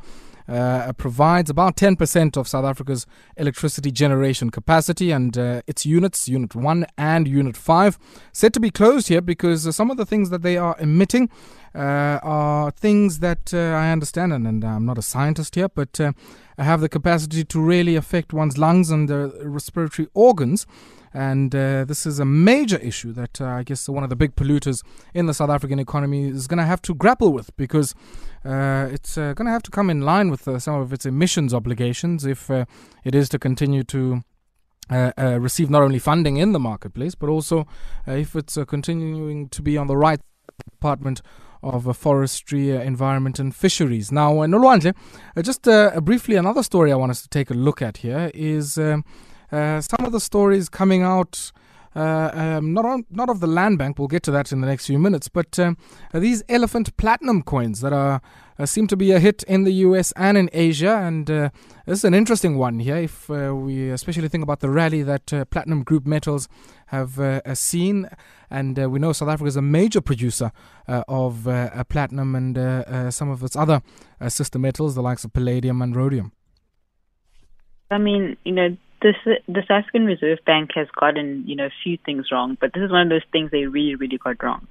uh, 0.49 0.91
provides 0.93 1.49
about 1.49 1.75
10% 1.75 2.35
of 2.35 2.47
South 2.47 2.65
Africa's 2.65 3.05
electricity 3.37 3.91
generation 3.91 4.49
capacity, 4.49 5.11
and 5.11 5.37
uh, 5.37 5.61
its 5.67 5.85
units, 5.85 6.27
Unit 6.27 6.55
1 6.55 6.85
and 6.97 7.27
Unit 7.27 7.55
5, 7.55 7.99
said 8.33 8.53
to 8.53 8.59
be 8.59 8.71
closed 8.71 9.07
here 9.09 9.21
because 9.21 9.67
uh, 9.67 9.71
some 9.71 9.91
of 9.91 9.97
the 9.97 10.05
things 10.05 10.29
that 10.31 10.41
they 10.41 10.57
are 10.57 10.75
emitting 10.79 11.29
uh, 11.75 12.19
are 12.23 12.71
things 12.71 13.19
that 13.19 13.53
uh, 13.53 13.57
I 13.57 13.91
understand, 13.91 14.33
and, 14.33 14.47
and, 14.47 14.63
I'm 14.63 14.85
not 14.85 14.97
a 14.97 15.03
scientist 15.03 15.55
here, 15.55 15.69
but 15.69 15.99
uh, 15.99 16.13
have 16.57 16.81
the 16.81 16.89
capacity 16.89 17.43
to 17.45 17.61
really 17.61 17.95
affect 17.95 18.33
one's 18.33 18.57
lungs 18.57 18.89
and 18.89 19.07
the 19.07 19.39
respiratory 19.43 20.07
organs. 20.13 20.65
And 21.13 21.53
uh, 21.55 21.85
this 21.85 22.05
is 22.05 22.19
a 22.19 22.25
major 22.25 22.77
issue 22.77 23.13
that 23.13 23.41
uh, 23.41 23.45
I 23.45 23.63
guess 23.63 23.89
one 23.89 24.03
of 24.03 24.09
the 24.09 24.15
big 24.15 24.35
polluters 24.35 24.83
in 25.13 25.25
the 25.25 25.33
South 25.33 25.49
African 25.49 25.79
economy 25.79 26.27
is 26.27 26.47
going 26.47 26.59
to 26.59 26.65
have 26.65 26.81
to 26.83 26.93
grapple 26.93 27.31
with 27.33 27.55
because 27.57 27.95
uh, 28.45 28.87
it's 28.91 29.17
uh, 29.17 29.33
going 29.33 29.45
to 29.45 29.51
have 29.51 29.63
to 29.63 29.71
come 29.71 29.89
in 29.89 30.01
line 30.01 30.29
with 30.29 30.47
uh, 30.47 30.59
some 30.59 30.75
of 30.75 30.93
its 30.93 31.05
emissions 31.05 31.53
obligations 31.53 32.25
if 32.25 32.51
uh, 32.51 32.65
it 33.03 33.15
is 33.15 33.29
to 33.29 33.39
continue 33.39 33.83
to. 33.83 34.21
receive 35.39 35.69
not 35.69 35.83
only 35.83 35.99
funding 35.99 36.37
in 36.37 36.51
the 36.51 36.59
marketplace, 36.59 37.15
but 37.15 37.29
also 37.29 37.67
if 38.07 38.35
it's 38.35 38.57
continuing 38.67 39.47
to 39.49 39.61
be 39.61 39.77
on 39.77 39.87
the 39.87 39.95
right 39.95 40.19
department 40.71 41.21
of 41.61 41.95
forestry, 41.97 42.71
environment, 42.71 43.39
and 43.39 43.53
fisheries. 43.55 44.11
Now, 44.11 44.41
uh, 44.41 44.47
Nolwandle, 44.47 44.93
just 45.43 45.63
briefly, 46.03 46.37
another 46.37 46.63
story 46.63 46.91
I 46.91 46.95
want 46.95 47.11
us 47.11 47.21
to 47.21 47.29
take 47.29 47.51
a 47.51 47.53
look 47.53 47.81
at 47.81 47.97
here 47.97 48.31
is 48.33 48.77
um, 48.77 49.03
uh, 49.03 49.28
some 49.51 50.05
of 50.05 50.11
the 50.11 50.19
stories 50.19 50.69
coming 50.69 51.03
out. 51.03 51.51
Uh, 51.95 52.29
um, 52.33 52.71
not 52.71 52.85
on, 52.85 53.03
not 53.09 53.29
of 53.29 53.39
the 53.39 53.47
land 53.47 53.79
bank. 53.79 53.97
We'll 53.97 54.07
get 54.07 54.21
to 54.23 54.31
that 54.31 54.51
in 54.51 54.61
the 54.61 54.67
next 54.67 54.85
few 54.85 54.99
minutes. 54.99 55.27
But 55.27 55.57
um, 55.57 55.75
these 56.13 56.43
elephant 56.47 56.95
platinum 56.97 57.41
coins 57.41 57.81
that 57.81 57.91
are 57.91 58.21
uh, 58.59 58.65
seem 58.65 58.87
to 58.87 58.97
be 58.97 59.11
a 59.11 59.19
hit 59.19 59.41
in 59.43 59.63
the 59.63 59.71
US 59.71 60.11
and 60.17 60.37
in 60.37 60.49
Asia, 60.51 60.97
and 60.97 61.31
uh, 61.31 61.49
this 61.85 61.99
is 61.99 62.03
an 62.03 62.13
interesting 62.13 62.57
one 62.57 62.79
here. 62.79 62.97
If 62.97 63.29
uh, 63.31 63.55
we 63.55 63.89
especially 63.89 64.27
think 64.27 64.43
about 64.43 64.59
the 64.59 64.69
rally 64.69 65.01
that 65.01 65.31
uh, 65.31 65.45
platinum 65.45 65.83
group 65.83 66.05
metals 66.05 66.49
have 66.87 67.41
seen, 67.57 68.09
and 68.49 68.77
we 68.77 68.99
know 68.99 69.13
South 69.13 69.29
Africa 69.29 69.47
is 69.47 69.55
a 69.55 69.61
major 69.61 70.01
producer 70.01 70.51
of 70.87 71.43
platinum 71.87 72.35
and 72.35 73.13
some 73.13 73.29
of 73.29 73.43
its 73.43 73.55
other 73.55 73.81
sister 74.27 74.59
metals, 74.59 74.95
the 74.95 75.01
likes 75.01 75.23
of 75.23 75.31
palladium 75.31 75.81
and 75.81 75.95
rhodium. 75.95 76.33
I 77.91 77.97
mean, 77.99 78.37
you 78.43 78.51
know, 78.51 78.75
this, 79.01 79.15
the 79.47 79.61
South 79.67 79.83
African 79.83 80.05
Reserve 80.05 80.39
Bank 80.45 80.71
has 80.75 80.87
gotten, 80.99 81.47
you 81.47 81.55
know, 81.55 81.67
a 81.67 81.73
few 81.83 81.97
things 82.05 82.31
wrong, 82.31 82.57
but 82.59 82.73
this 82.73 82.83
is 82.83 82.91
one 82.91 83.03
of 83.03 83.09
those 83.09 83.27
things 83.31 83.51
they 83.51 83.65
really, 83.65 83.95
really 83.95 84.17
got 84.17 84.41
wrong. 84.43 84.67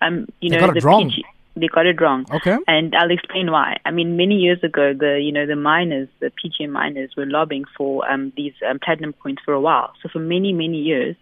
Um, 0.00 0.26
you 0.40 0.50
they 0.50 0.56
know, 0.56 0.66
got 0.66 0.76
it 0.76 0.84
wrong. 0.84 1.10
PG, 1.10 1.24
they 1.56 1.68
got 1.68 1.86
it 1.86 2.00
wrong. 2.00 2.26
Okay. 2.30 2.56
And 2.66 2.94
I'll 2.94 3.10
explain 3.10 3.50
why. 3.50 3.78
I 3.84 3.90
mean, 3.90 4.16
many 4.16 4.36
years 4.36 4.62
ago, 4.62 4.94
the 4.98 5.20
you 5.22 5.32
know 5.32 5.46
the 5.46 5.56
miners, 5.56 6.08
the 6.20 6.30
PGM 6.30 6.70
miners, 6.70 7.10
were 7.16 7.26
lobbying 7.26 7.64
for 7.76 8.10
um, 8.10 8.32
these 8.36 8.54
um, 8.68 8.78
platinum 8.78 9.14
coins 9.22 9.38
for 9.44 9.54
a 9.54 9.60
while. 9.60 9.92
So 10.02 10.08
for 10.08 10.18
many, 10.18 10.52
many 10.52 10.78
years, 10.78 11.16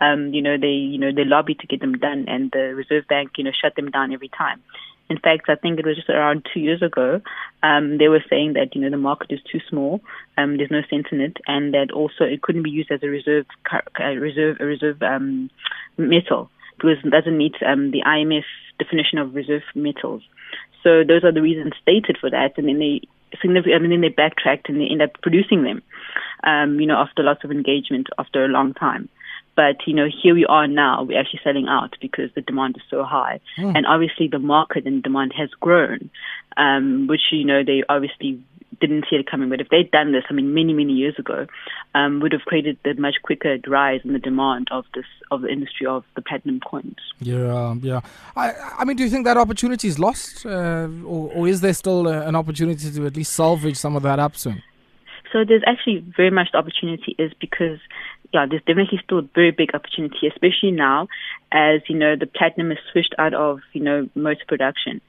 um, 0.00 0.34
you 0.34 0.42
know, 0.42 0.56
they 0.58 0.68
you 0.68 0.98
know 0.98 1.12
they 1.12 1.24
lobbied 1.24 1.60
to 1.60 1.66
get 1.66 1.80
them 1.80 1.94
done, 1.94 2.26
and 2.28 2.50
the 2.50 2.74
Reserve 2.74 3.06
Bank, 3.08 3.32
you 3.36 3.44
know, 3.44 3.52
shut 3.52 3.74
them 3.76 3.90
down 3.90 4.12
every 4.12 4.28
time. 4.28 4.62
In 5.10 5.18
fact, 5.18 5.48
I 5.48 5.54
think 5.54 5.78
it 5.78 5.86
was 5.86 5.96
just 5.96 6.10
around 6.10 6.46
two 6.52 6.60
years 6.60 6.82
ago, 6.82 7.20
um, 7.62 7.98
they 7.98 8.08
were 8.08 8.22
saying 8.28 8.52
that, 8.54 8.74
you 8.74 8.80
know, 8.82 8.90
the 8.90 8.98
market 8.98 9.30
is 9.30 9.40
too 9.50 9.60
small, 9.68 10.00
um, 10.36 10.56
there's 10.58 10.70
no 10.70 10.82
sense 10.90 11.06
in 11.10 11.20
it, 11.20 11.38
and 11.46 11.72
that 11.72 11.90
also 11.92 12.24
it 12.24 12.42
couldn't 12.42 12.62
be 12.62 12.70
used 12.70 12.90
as 12.90 13.02
a 13.02 13.08
reserve, 13.08 13.46
a 13.98 14.14
reserve, 14.16 14.58
a 14.60 14.64
reserve, 14.64 15.02
um, 15.02 15.50
metal 15.96 16.50
because 16.76 16.98
it 17.04 17.10
doesn't 17.10 17.36
meet, 17.36 17.54
um, 17.66 17.90
the 17.90 18.02
IMF 18.06 18.44
definition 18.78 19.18
of 19.18 19.34
reserve 19.34 19.62
metals. 19.74 20.22
So 20.84 21.02
those 21.02 21.24
are 21.24 21.32
the 21.32 21.42
reasons 21.42 21.72
stated 21.82 22.18
for 22.20 22.30
that, 22.30 22.56
and 22.56 22.68
then 22.68 22.78
they 22.78 23.00
significant, 23.40 23.82
mean, 23.82 23.90
then 23.90 24.00
they 24.00 24.08
backtracked 24.08 24.68
and 24.68 24.80
they 24.80 24.86
end 24.86 25.02
up 25.02 25.20
producing 25.22 25.62
them, 25.62 25.82
um, 26.44 26.80
you 26.80 26.86
know, 26.86 26.96
after 26.96 27.22
lots 27.22 27.44
of 27.44 27.50
engagement 27.50 28.08
after 28.18 28.44
a 28.44 28.48
long 28.48 28.74
time. 28.74 29.08
But 29.58 29.88
you 29.88 29.92
know, 29.92 30.06
here 30.22 30.36
we 30.36 30.46
are 30.46 30.68
now. 30.68 31.02
We're 31.02 31.18
actually 31.18 31.40
selling 31.42 31.66
out 31.66 31.96
because 32.00 32.30
the 32.36 32.42
demand 32.42 32.76
is 32.76 32.84
so 32.88 33.02
high, 33.02 33.40
mm. 33.58 33.76
and 33.76 33.86
obviously 33.86 34.28
the 34.28 34.38
market 34.38 34.86
and 34.86 35.02
demand 35.02 35.32
has 35.36 35.50
grown, 35.58 36.10
um, 36.56 37.08
which 37.08 37.32
you 37.32 37.44
know 37.44 37.64
they 37.64 37.82
obviously 37.88 38.40
didn't 38.80 39.06
see 39.10 39.16
it 39.16 39.28
coming. 39.28 39.48
But 39.48 39.60
if 39.60 39.68
they'd 39.68 39.90
done 39.90 40.12
this, 40.12 40.22
I 40.30 40.32
mean, 40.32 40.54
many 40.54 40.72
many 40.74 40.92
years 40.92 41.16
ago, 41.18 41.48
um, 41.96 42.20
would 42.20 42.30
have 42.30 42.42
created 42.42 42.78
the 42.84 42.94
much 42.94 43.16
quicker 43.24 43.58
rise 43.66 44.00
in 44.04 44.12
the 44.12 44.20
demand 44.20 44.68
of 44.70 44.84
this 44.94 45.06
of 45.32 45.42
the 45.42 45.48
industry 45.48 45.88
of 45.88 46.04
the 46.14 46.22
platinum 46.22 46.60
coins. 46.60 47.00
Yeah, 47.18 47.74
yeah. 47.82 48.00
I 48.36 48.52
I 48.78 48.84
mean, 48.84 48.96
do 48.96 49.02
you 49.02 49.10
think 49.10 49.24
that 49.24 49.36
opportunity 49.36 49.88
is 49.88 49.98
lost, 49.98 50.46
uh, 50.46 50.86
or, 51.04 51.32
or 51.34 51.48
is 51.48 51.62
there 51.62 51.74
still 51.74 52.06
uh, 52.06 52.28
an 52.28 52.36
opportunity 52.36 52.92
to 52.92 53.06
at 53.06 53.16
least 53.16 53.32
salvage 53.32 53.76
some 53.76 53.96
of 53.96 54.04
that 54.04 54.20
up 54.20 54.36
soon? 54.36 54.62
So 55.32 55.44
there's 55.44 55.62
actually 55.66 56.04
very 56.16 56.30
much 56.30 56.48
the 56.52 56.58
opportunity 56.58 57.14
is 57.18 57.32
because 57.40 57.78
yeah, 58.32 58.46
there's 58.48 58.62
definitely 58.62 59.00
still 59.04 59.20
a 59.20 59.28
very 59.34 59.50
big 59.50 59.74
opportunity, 59.74 60.26
especially 60.26 60.70
now 60.70 61.08
as, 61.50 61.80
you 61.88 61.96
know, 61.96 62.14
the 62.14 62.26
platinum 62.26 62.70
is 62.72 62.78
switched 62.92 63.14
out 63.18 63.32
of, 63.32 63.60
you 63.72 63.80
know, 63.80 64.08
motor 64.14 64.44
production. 64.46 65.00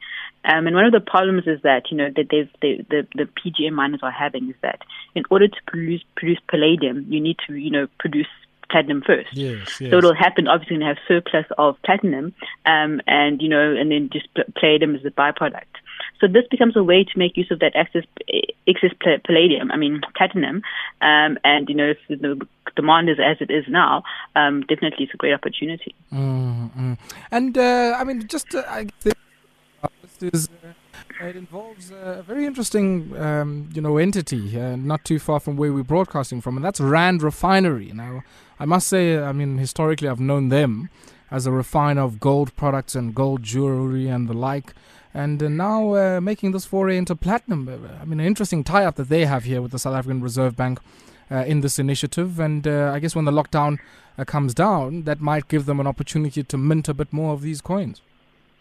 Um, 0.46 0.68
and 0.68 0.76
one 0.76 0.86
of 0.86 0.94
the 0.94 1.02
problems 1.02 1.44
is 1.46 1.62
that, 1.64 1.92
you 1.92 1.98
know, 1.98 2.10
that 2.16 2.28
they've, 2.32 2.50
they, 2.62 2.86
the, 2.90 3.06
the 3.14 3.26
PGM 3.26 3.74
miners 3.74 4.00
are 4.04 4.12
having 4.12 4.50
is 4.50 4.56
that 4.62 4.82
in 5.16 5.24
order 5.30 5.50
to 5.50 5.58
produce, 5.68 6.02
produce 6.16 6.40
palladium, 6.50 7.06
you 7.10 7.20
need 7.20 7.38
to, 7.48 7.56
you 7.56 7.70
know, 7.70 7.88
produce 8.00 8.28
platinum 8.72 9.04
first. 9.06 9.34
Yes, 9.34 9.82
yes. 9.82 9.92
So 9.92 9.98
it'll 9.98 10.14
happen, 10.14 10.48
obviously, 10.48 10.78
going 10.78 10.88
to 10.88 10.96
have 10.96 11.04
surplus 11.08 11.46
of 11.58 11.76
platinum, 11.84 12.34
um, 12.66 13.02
and, 13.06 13.42
you 13.42 13.50
know, 13.50 13.76
and 13.76 13.92
then 13.92 14.10
just 14.14 14.28
palladium 14.56 14.96
as 14.96 15.04
a 15.04 15.12
byproduct. 15.12 15.66
So 16.20 16.28
this 16.28 16.46
becomes 16.50 16.76
a 16.76 16.84
way 16.84 17.04
to 17.04 17.18
make 17.18 17.38
use 17.38 17.50
of 17.52 17.60
that 17.60 17.74
excess, 17.76 18.04
excess 18.68 18.92
palladium, 19.26 19.72
I 19.72 19.78
mean 19.78 20.02
platinum, 20.16 20.64
um, 21.02 21.38
and 21.44 21.70
you 21.70 21.76
know 21.76 21.92
if 21.92 21.98
the 22.10 22.46
demand 22.76 23.10
is 23.10 23.18
as 23.20 23.38
it 23.40 23.52
is 23.52 23.66
now, 23.68 24.04
um, 24.36 24.62
definitely 24.62 25.06
it's 25.06 25.14
a 25.14 25.18
great 25.18 25.34
opportunity. 25.34 25.96
Mm-hmm. 26.14 26.94
And 27.32 27.58
uh, 27.58 27.96
I 27.98 28.04
mean, 28.04 28.28
just 28.28 28.54
uh, 28.54 28.64
I 28.68 28.88
think 29.00 29.16
this 30.20 30.34
is. 30.34 30.50
Uh, 30.64 30.74
it 31.22 31.36
involves 31.36 31.92
a 31.92 32.24
very 32.26 32.46
interesting, 32.46 33.14
um, 33.18 33.70
you 33.74 33.82
know, 33.82 33.98
entity 33.98 34.60
uh, 34.60 34.78
not 34.78 35.04
too 35.04 35.20
far 35.20 35.42
from 35.42 35.58
where 35.58 35.74
we're 35.74 35.84
broadcasting 35.84 36.40
from, 36.40 36.56
and 36.56 36.64
that's 36.64 36.80
Rand 36.80 37.22
Refinery. 37.22 37.92
Now, 37.94 38.24
I 38.58 38.66
must 38.66 38.88
say, 38.88 39.18
I 39.18 39.34
mean, 39.34 39.58
historically, 39.58 40.08
I've 40.08 40.20
known 40.20 40.48
them 40.48 40.90
as 41.30 41.46
a 41.46 41.52
refiner 41.52 42.02
of 42.02 42.20
gold 42.20 42.56
products 42.56 42.96
and 42.96 43.14
gold 43.14 43.44
jewelry 43.44 44.08
and 44.08 44.30
the 44.30 44.34
like 44.34 44.74
and 45.14 45.42
uh, 45.42 45.48
now 45.48 45.96
uh, 45.96 46.22
making 46.22 46.52
this 46.52 46.66
foray 46.66 46.98
into 46.98 47.16
platinum. 47.16 47.68
Uh, 47.68 48.02
I 48.02 48.06
mean, 48.06 48.20
an 48.20 48.26
interesting 48.26 48.64
tie 48.64 48.86
up 48.86 48.96
that 48.96 49.10
they 49.10 49.26
have 49.26 49.44
here 49.44 49.62
with 49.62 49.72
the 49.72 49.80
South 49.80 49.96
African 49.96 50.22
Reserve 50.22 50.56
Bank 50.56 50.80
uh, 51.32 51.44
in 51.46 51.62
this 51.62 51.80
initiative. 51.80 52.40
And 52.40 52.68
uh, 52.68 52.92
I 52.94 53.00
guess 53.00 53.16
when 53.16 53.26
the 53.26 53.32
lockdown 53.32 53.80
uh, 54.18 54.26
comes 54.26 54.54
down, 54.54 55.04
that 55.04 55.20
might 55.20 55.48
give 55.48 55.66
them 55.66 55.80
an 55.80 55.88
opportunity 55.88 56.44
to 56.44 56.58
mint 56.58 56.88
a 56.90 56.94
bit 56.94 57.12
more 57.12 57.34
of 57.34 57.42
these 57.42 57.62
coins. 57.62 58.02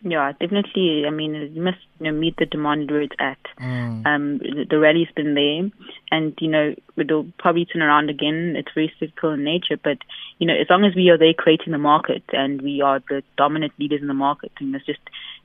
Yeah, 0.03 0.31
definitely. 0.41 1.05
I 1.07 1.11
mean, 1.11 1.35
you 1.53 1.61
must 1.61 1.79
you 1.99 2.07
know, 2.07 2.17
meet 2.17 2.37
the 2.37 2.47
demand 2.47 2.89
where 2.89 3.03
it's 3.03 3.17
at. 3.19 3.39
Mm. 3.61 4.07
Um, 4.07 4.39
the, 4.39 4.65
the 4.71 4.79
rally's 4.79 5.09
been 5.17 5.35
there, 5.35 5.69
and 6.13 6.39
you 6.41 6.49
know 6.49 6.75
it'll 6.97 7.27
probably 7.39 7.65
turn 7.65 7.83
around 7.83 8.09
again. 8.09 8.55
It's 8.57 8.71
very 8.73 8.93
cyclical 9.01 9.33
in 9.33 9.43
nature, 9.43 9.77
but 9.83 9.99
you 10.39 10.47
know 10.47 10.55
as 10.55 10.69
long 10.71 10.85
as 10.85 10.95
we 10.95 11.11
are 11.11 11.19
there 11.19 11.35
creating 11.35 11.73
the 11.73 11.79
market 11.79 12.23
and 12.33 12.63
we 12.63 12.81
are 12.81 13.01
the 13.09 13.25
dominant 13.37 13.73
leaders 13.81 14.01
in 14.01 14.07
the 14.07 14.15
market, 14.15 14.53
and 14.61 14.73
it's 14.77 14.87
just 14.87 15.01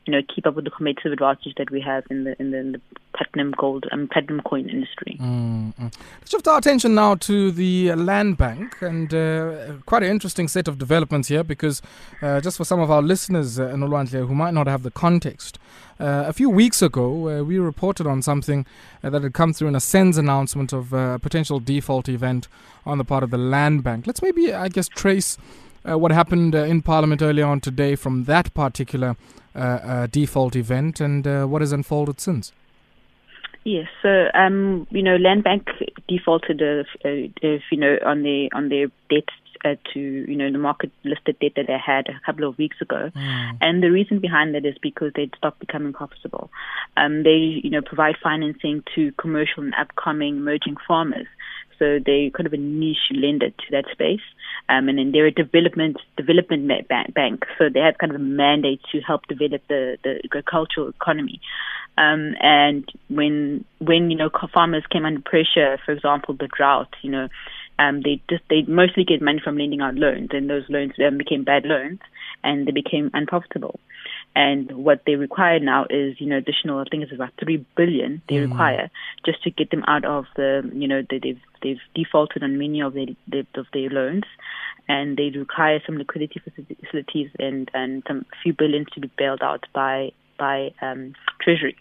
you 0.05 0.11
know, 0.11 0.21
keep 0.33 0.45
up 0.45 0.55
with 0.55 0.65
the 0.65 0.71
competitive 0.71 1.13
advantage 1.13 1.53
that 1.57 1.69
we 1.69 1.79
have 1.81 2.03
in 2.09 2.25
the 2.25 2.39
in 2.39 2.51
the, 2.51 2.57
in 2.57 2.71
the 2.73 2.81
platinum 3.13 3.53
gold 3.57 3.85
and 3.91 4.01
um, 4.01 4.07
platinum 4.07 4.41
coin 4.41 4.67
industry. 4.67 5.17
Mm-hmm. 5.21 5.83
Let's 5.83 6.31
shift 6.31 6.47
our 6.47 6.57
attention 6.57 6.95
now 6.95 7.15
to 7.15 7.51
the 7.51 7.93
land 7.95 8.37
bank, 8.37 8.81
and 8.81 9.13
uh, 9.13 9.73
quite 9.85 10.03
an 10.03 10.09
interesting 10.09 10.47
set 10.47 10.67
of 10.67 10.77
developments 10.77 11.27
here 11.27 11.43
because 11.43 11.81
uh, 12.21 12.41
just 12.41 12.57
for 12.57 12.65
some 12.65 12.79
of 12.79 12.91
our 12.91 13.01
listeners 13.01 13.59
uh, 13.59 13.69
Nolwandle 13.69 14.27
who 14.27 14.35
might 14.35 14.53
not 14.53 14.67
have 14.67 14.83
the 14.83 14.91
context. 14.91 15.59
Uh, 15.99 16.25
a 16.27 16.33
few 16.33 16.49
weeks 16.49 16.81
ago, 16.81 17.29
uh, 17.29 17.43
we 17.43 17.59
reported 17.59 18.07
on 18.07 18.21
something 18.21 18.65
uh, 19.03 19.09
that 19.09 19.21
had 19.21 19.33
come 19.33 19.53
through 19.53 19.67
in 19.67 19.75
a 19.75 19.79
SENS 19.79 20.17
announcement 20.17 20.73
of 20.73 20.91
a 20.91 21.19
potential 21.19 21.59
default 21.59 22.09
event 22.09 22.47
on 22.85 22.97
the 22.97 23.05
part 23.05 23.23
of 23.23 23.29
the 23.29 23.37
land 23.37 23.83
bank. 23.83 24.07
Let's 24.07 24.21
maybe, 24.21 24.51
I 24.53 24.69
guess, 24.69 24.87
trace 24.87 25.37
uh, 25.89 25.97
what 25.97 26.11
happened 26.11 26.55
uh, 26.55 26.59
in 26.59 26.81
Parliament 26.81 27.21
earlier 27.21 27.45
on 27.45 27.59
today 27.59 27.95
from 27.95 28.23
that 28.25 28.53
particular 28.53 29.15
uh, 29.55 29.59
uh 29.59 30.07
default 30.07 30.55
event 30.55 30.99
and 30.99 31.27
uh, 31.27 31.45
what 31.45 31.61
has 31.61 31.71
unfolded 31.71 32.19
since. 32.19 32.51
Yes, 33.65 33.87
so 34.01 34.27
um, 34.33 34.87
you 34.89 35.01
know, 35.01 35.15
Land 35.15 35.45
Bank 35.45 35.69
defaulted, 36.09 36.61
if, 36.61 36.87
if 37.41 37.61
you 37.71 37.77
know, 37.77 37.97
on 38.05 38.23
their 38.23 38.49
on 38.53 38.67
their 38.67 38.87
debt 39.09 39.29
uh, 39.63 39.75
to 39.93 39.99
you 39.99 40.35
know 40.35 40.51
the 40.51 40.57
market 40.57 40.91
listed 41.05 41.37
debt 41.39 41.53
that 41.55 41.67
they 41.67 41.77
had 41.77 42.09
a 42.09 42.19
couple 42.25 42.47
of 42.47 42.57
weeks 42.57 42.81
ago, 42.81 43.09
mm. 43.15 43.57
and 43.61 43.81
the 43.81 43.89
reason 43.89 44.19
behind 44.19 44.53
that 44.53 44.65
is 44.65 44.75
because 44.81 45.11
they'd 45.15 45.33
stopped 45.37 45.59
becoming 45.59 45.93
profitable. 45.93 46.49
Um, 46.97 47.23
they 47.23 47.61
you 47.63 47.69
know 47.69 47.81
provide 47.81 48.15
financing 48.21 48.83
to 48.95 49.13
commercial 49.13 49.63
and 49.63 49.73
upcoming 49.75 50.37
emerging 50.37 50.75
farmers, 50.85 51.27
so 51.79 51.99
they 52.05 52.31
kind 52.35 52.47
of 52.47 52.53
a 52.53 52.57
niche 52.57 53.11
lender 53.11 53.49
to 53.49 53.65
that 53.71 53.85
space. 53.93 54.21
Um, 54.69 54.87
and 54.87 54.97
then 54.97 55.11
they're 55.11 55.27
a 55.27 55.31
development 55.31 55.97
development 56.15 56.67
bank, 56.87 57.43
so 57.57 57.65
they 57.73 57.81
have 57.81 57.97
kind 57.97 58.11
of 58.11 58.21
a 58.21 58.23
mandate 58.23 58.81
to 58.91 59.01
help 59.01 59.27
develop 59.27 59.61
the, 59.67 59.97
the 60.03 60.21
agricultural 60.23 60.89
economy. 60.89 61.41
Um, 61.97 62.35
and 62.39 62.89
when 63.09 63.65
when 63.79 64.09
you 64.09 64.17
know 64.17 64.29
farmers 64.53 64.83
came 64.89 65.05
under 65.05 65.21
pressure, 65.21 65.77
for 65.85 65.91
example, 65.91 66.35
the 66.35 66.47
drought, 66.47 66.95
you 67.01 67.11
know, 67.11 67.27
um, 67.77 68.01
they 68.01 68.21
just 68.29 68.43
they 68.49 68.63
mostly 68.63 69.03
get 69.03 69.21
money 69.21 69.41
from 69.43 69.57
lending 69.57 69.81
out 69.81 69.95
loans, 69.95 70.29
and 70.31 70.49
those 70.49 70.63
loans 70.69 70.93
then 70.97 71.17
became 71.17 71.43
bad 71.43 71.65
loans, 71.65 71.99
and 72.43 72.65
they 72.65 72.71
became 72.71 73.11
unprofitable. 73.13 73.79
And 74.35 74.71
what 74.71 75.01
they 75.05 75.15
require 75.15 75.59
now 75.59 75.85
is, 75.89 76.19
you 76.19 76.27
know, 76.27 76.37
additional. 76.37 76.79
I 76.79 76.85
think 76.89 77.03
it's 77.03 77.13
about 77.13 77.33
three 77.39 77.63
billion 77.77 78.21
they 78.27 78.35
mm. 78.35 78.49
require 78.49 78.89
just 79.25 79.43
to 79.43 79.51
get 79.51 79.69
them 79.69 79.83
out 79.87 80.05
of 80.05 80.25
the, 80.35 80.69
you 80.73 80.87
know, 80.87 81.03
they, 81.07 81.19
they've 81.19 81.41
they've 81.61 81.81
defaulted 81.93 82.41
on 82.43 82.57
many 82.57 82.81
of 82.81 82.93
their, 82.93 83.07
their 83.27 83.43
of 83.55 83.67
their 83.73 83.89
loans, 83.89 84.23
and 84.87 85.17
they 85.17 85.29
require 85.29 85.79
some 85.85 85.97
liquidity 85.97 86.41
facilities 86.79 87.29
and 87.37 87.69
and 87.73 88.03
some 88.07 88.25
few 88.41 88.53
billions 88.53 88.87
to 88.93 88.99
be 88.99 89.11
bailed 89.17 89.43
out 89.43 89.65
by 89.73 90.11
by 90.37 90.73
um, 90.81 91.13
Treasury. 91.41 91.77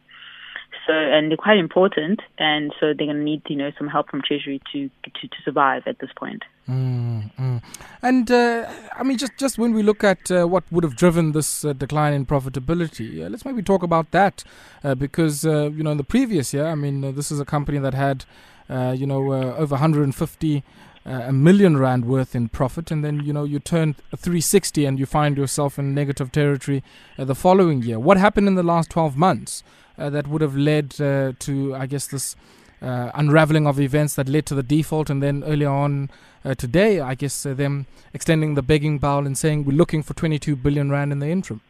So 0.87 0.93
and 0.93 1.31
they're 1.31 1.37
quite 1.37 1.59
important, 1.59 2.21
and 2.39 2.73
so 2.81 2.87
they're 2.87 3.07
going 3.07 3.17
to 3.17 3.23
need 3.23 3.43
you 3.47 3.57
know 3.57 3.71
some 3.79 3.89
help 3.89 4.11
from 4.11 4.21
Treasury 4.23 4.61
to 4.73 4.89
to, 5.05 5.29
to 5.29 5.37
survive 5.45 5.83
at 5.87 5.99
this 6.01 6.11
point. 6.17 6.43
Mm, 6.69 7.31
mm. 7.37 7.63
And 8.03 8.31
uh, 8.31 8.69
I 8.97 9.03
mean, 9.03 9.17
just 9.17 9.33
just 9.39 9.59
when 9.59 9.73
we 9.75 9.83
look 9.83 10.03
at 10.03 10.31
uh, 10.31 10.47
what 10.47 10.65
would 10.73 10.83
have 10.83 10.97
driven 10.97 11.33
this 11.33 11.65
uh, 11.65 11.73
decline 11.73 12.13
in 12.15 12.27
profitability, 12.27 13.25
uh, 13.25 13.29
let's 13.29 13.45
maybe 13.45 13.63
talk 13.63 13.83
about 13.83 14.11
that 14.11 14.43
uh, 14.83 14.95
because 14.95 15.47
uh, 15.47 15.71
you 15.71 15.85
know 15.85 15.93
in 15.93 15.99
the 15.99 16.05
previous 16.05 16.53
year, 16.53 16.67
I 16.67 16.75
mean, 16.75 17.15
this 17.15 17.31
is 17.31 17.39
a 17.39 17.45
company 17.45 17.79
that 17.79 17.95
had 17.95 18.25
you 18.69 19.07
know 19.07 19.33
over 19.33 19.75
150 19.75 20.65
uh, 21.05 21.11
a 21.11 21.33
million 21.33 21.77
rand 21.77 22.05
worth 22.05 22.35
in 22.35 22.49
profit, 22.49 22.91
and 22.91 23.05
then 23.05 23.21
you 23.21 23.33
know 23.33 23.45
you 23.45 23.59
turn 23.59 23.95
360 24.17 24.85
and 24.85 24.99
you 24.99 25.07
find 25.07 25.37
yourself 25.37 25.79
in 25.79 25.95
negative 25.95 26.31
territory 26.31 26.83
uh, 27.19 27.25
the 27.25 27.35
following 27.35 27.83
year. 27.83 27.99
What 27.99 28.19
happened 28.19 28.49
in 28.49 28.55
the 28.55 28.63
last 28.63 28.91
12 28.91 29.17
months 29.17 29.65
that 29.97 30.27
would 30.29 30.43
have 30.43 30.57
led 30.57 31.01
uh, 31.01 31.33
to, 31.41 31.75
I 31.75 31.87
guess, 31.87 32.07
this 32.07 32.37
uh, 32.81 33.11
unraveling 33.15 33.67
of 33.67 33.79
events 33.81 34.15
that 34.17 34.29
led 34.29 34.47
to 34.47 34.55
the 34.55 34.63
default, 34.63 35.11
and 35.11 35.23
then 35.23 35.45
earlier 35.45 35.71
on 35.71 36.11
uh, 36.45 36.55
today, 36.55 37.01
I 37.01 37.15
guess 37.15 37.45
them 37.45 37.87
extending 38.13 38.55
the 38.55 38.63
begging 38.63 38.99
bowl 38.99 39.27
and 39.27 39.39
saying 39.39 39.65
we're 39.65 39.77
looking 39.77 40.03
for 40.03 40.15
22 40.15 40.57
billion 40.57 40.91
rand 40.91 41.13
in 41.13 41.21
the 41.21 41.29
interim. 41.29 41.61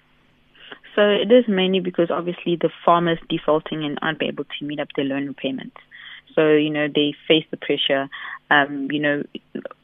So 0.94 1.02
it 1.02 1.32
is 1.32 1.44
mainly 1.48 1.80
because 1.80 2.10
obviously 2.10 2.56
the 2.56 2.70
farmers 2.84 3.18
defaulting 3.28 3.84
and 3.84 3.98
aren't 4.02 4.22
able 4.22 4.44
to 4.44 4.64
meet 4.64 4.78
up 4.78 4.88
their 4.94 5.04
loan 5.04 5.26
repayments. 5.26 5.76
So, 6.34 6.52
you 6.52 6.70
know, 6.70 6.88
they 6.88 7.14
face 7.28 7.44
the 7.50 7.56
pressure. 7.56 8.08
Um, 8.50 8.88
you 8.90 9.00
know, 9.00 9.22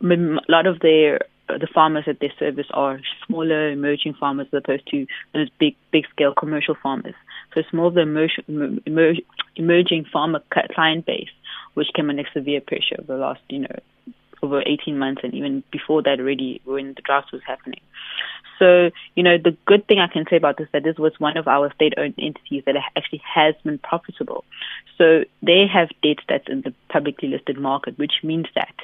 a 0.03 0.41
lot 0.51 0.67
of 0.67 0.81
their 0.81 1.21
the 1.49 1.69
farmers 1.73 2.05
at 2.07 2.21
their 2.21 2.33
service 2.39 2.67
are 2.75 3.01
smaller 3.27 3.71
emerging 3.71 4.15
farmers 4.21 4.49
as 4.53 4.59
opposed 4.59 4.87
to 4.91 5.07
those 5.33 5.49
big 5.59 5.77
big 5.91 6.05
scale 6.11 6.35
commercial 6.35 6.77
farmers. 6.83 7.15
So 7.55 7.61
it's 7.61 7.73
more 7.73 7.91
the 7.91 8.01
emerging, 8.01 9.25
emerging 9.57 10.05
farmer 10.13 10.43
client 10.75 11.07
base 11.07 11.31
which 11.75 11.89
came 11.95 12.11
under 12.11 12.25
severe 12.33 12.61
pressure 12.61 12.97
over 12.99 13.15
the 13.15 13.19
last 13.19 13.41
you 13.49 13.61
know 13.61 13.79
over 14.43 14.63
18 14.63 14.99
months 14.99 15.23
and 15.25 15.35
even 15.35 15.63
before 15.73 16.03
that 16.03 16.21
already 16.21 16.61
when 16.65 16.95
the 16.95 17.03
drought 17.03 17.27
was 17.33 17.43
happening. 17.47 17.81
So, 18.59 18.91
you 19.15 19.23
know, 19.23 19.39
the 19.39 19.57
good 19.67 19.87
thing 19.87 19.99
I 20.01 20.13
can 20.13 20.25
say 20.29 20.37
about 20.37 20.59
this 20.59 20.69
that 20.73 20.83
this 20.83 20.97
was 20.99 21.13
one 21.19 21.37
of 21.37 21.47
our 21.47 21.73
state-owned 21.75 22.15
entities 22.19 22.65
that 22.67 22.75
actually 22.97 23.23
has 23.25 23.55
been 23.65 23.79
profitable. 23.79 24.45
So 24.97 25.25
they 25.43 25.67
have 25.73 25.91
debt 26.03 26.19
that's 26.29 26.49
in 26.49 26.63
the 26.63 26.75
publicly 26.89 27.29
listed 27.29 27.59
market, 27.59 27.99
which 27.99 28.15
means 28.25 28.47
that 28.55 28.75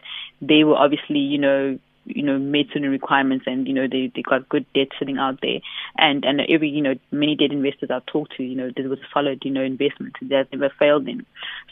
they 0.41 0.63
were 0.65 0.77
obviously, 0.77 1.19
you 1.19 1.39
know, 1.39 1.79
you 2.07 2.23
know, 2.23 2.39
made 2.39 2.69
certain 2.69 2.91
requirements 2.91 3.45
and, 3.47 3.67
you 3.67 3.75
know, 3.75 3.87
they, 3.91 4.13
they 4.15 4.23
got 4.23 4.49
good 4.49 4.67
debt 4.75 4.89
sitting 4.99 5.19
out 5.19 5.41
there. 5.43 5.61
And, 5.97 6.25
and 6.25 6.41
every, 6.49 6.69
you 6.69 6.83
know, 6.83 6.95
many 7.11 7.37
debt 7.37 7.53
investors 7.53 7.91
I've 7.91 8.07
talked 8.07 8.37
to, 8.37 8.43
you 8.43 8.57
know, 8.57 8.71
this 8.77 8.87
was 8.87 8.99
solid, 9.13 9.43
you 9.45 9.51
know, 9.51 9.63
investment. 9.63 10.17
Have 10.31 10.53
never 10.53 10.73
failed 10.79 11.09
in. 11.09 11.25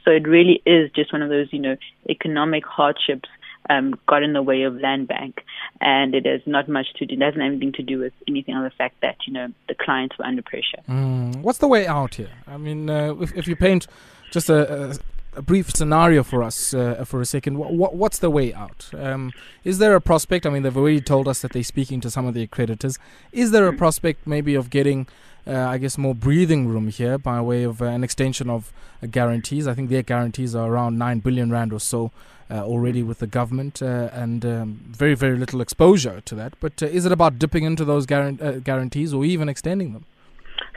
So 0.04 0.10
it 0.10 0.26
really 0.26 0.62
is 0.66 0.90
just 0.92 1.12
one 1.12 1.22
of 1.22 1.28
those, 1.28 1.48
you 1.52 1.58
know, 1.58 1.76
economic 2.08 2.64
hardships 2.66 3.28
um, 3.70 3.98
got 4.06 4.22
in 4.22 4.32
the 4.32 4.42
way 4.42 4.62
of 4.62 4.76
land 4.76 5.08
bank, 5.08 5.44
and 5.80 6.14
it 6.14 6.26
has 6.26 6.40
not 6.46 6.68
much 6.68 6.92
to 6.96 7.06
do. 7.06 7.14
It 7.14 7.18
doesn't 7.18 7.40
have 7.40 7.50
anything 7.50 7.72
to 7.72 7.82
do 7.82 7.98
with 7.98 8.12
anything 8.26 8.54
other 8.56 8.68
the 8.68 8.74
fact 8.74 8.96
that 9.02 9.16
you 9.26 9.32
know 9.32 9.48
the 9.68 9.74
clients 9.74 10.18
were 10.18 10.24
under 10.24 10.42
pressure. 10.42 10.82
Mm. 10.88 11.42
What's 11.42 11.58
the 11.58 11.68
way 11.68 11.86
out 11.86 12.16
here? 12.16 12.30
I 12.46 12.56
mean, 12.56 12.90
uh, 12.90 13.14
if, 13.20 13.34
if 13.34 13.46
you 13.46 13.56
paint 13.56 13.86
just 14.30 14.48
a, 14.50 14.90
a 14.90 14.94
a 15.34 15.42
brief 15.42 15.70
scenario 15.70 16.22
for 16.22 16.42
us 16.42 16.74
uh, 16.74 17.04
for 17.06 17.20
a 17.20 17.26
second. 17.26 17.58
What, 17.58 17.94
what's 17.94 18.18
the 18.18 18.30
way 18.30 18.52
out? 18.52 18.90
Um, 18.92 19.32
is 19.64 19.78
there 19.78 19.94
a 19.94 20.00
prospect? 20.00 20.46
I 20.46 20.50
mean, 20.50 20.62
they've 20.62 20.76
already 20.76 21.00
told 21.00 21.26
us 21.28 21.40
that 21.42 21.52
they're 21.52 21.62
speaking 21.62 22.00
to 22.02 22.10
some 22.10 22.26
of 22.26 22.34
the 22.34 22.46
creditors. 22.46 22.98
Is 23.32 23.50
there 23.50 23.66
a 23.66 23.72
prospect 23.72 24.26
maybe 24.26 24.54
of 24.54 24.68
getting, 24.68 25.06
uh, 25.46 25.52
I 25.56 25.78
guess, 25.78 25.96
more 25.96 26.14
breathing 26.14 26.68
room 26.68 26.88
here 26.88 27.16
by 27.18 27.40
way 27.40 27.62
of 27.62 27.80
uh, 27.80 27.86
an 27.86 28.04
extension 28.04 28.50
of 28.50 28.72
uh, 29.02 29.06
guarantees? 29.06 29.66
I 29.66 29.74
think 29.74 29.88
their 29.88 30.02
guarantees 30.02 30.54
are 30.54 30.68
around 30.68 30.98
9 30.98 31.20
billion 31.20 31.50
rand 31.50 31.72
or 31.72 31.80
so 31.80 32.10
uh, 32.50 32.62
already 32.62 33.02
with 33.02 33.18
the 33.18 33.26
government 33.26 33.80
uh, 33.80 34.10
and 34.12 34.44
um, 34.44 34.80
very, 34.90 35.14
very 35.14 35.38
little 35.38 35.62
exposure 35.62 36.20
to 36.20 36.34
that. 36.34 36.54
But 36.60 36.82
is 36.82 37.06
it 37.06 37.12
about 37.12 37.38
dipping 37.38 37.64
into 37.64 37.86
those 37.86 38.04
guaran- 38.06 38.62
guarantees 38.62 39.14
or 39.14 39.24
even 39.24 39.48
extending 39.48 39.94
them? 39.94 40.04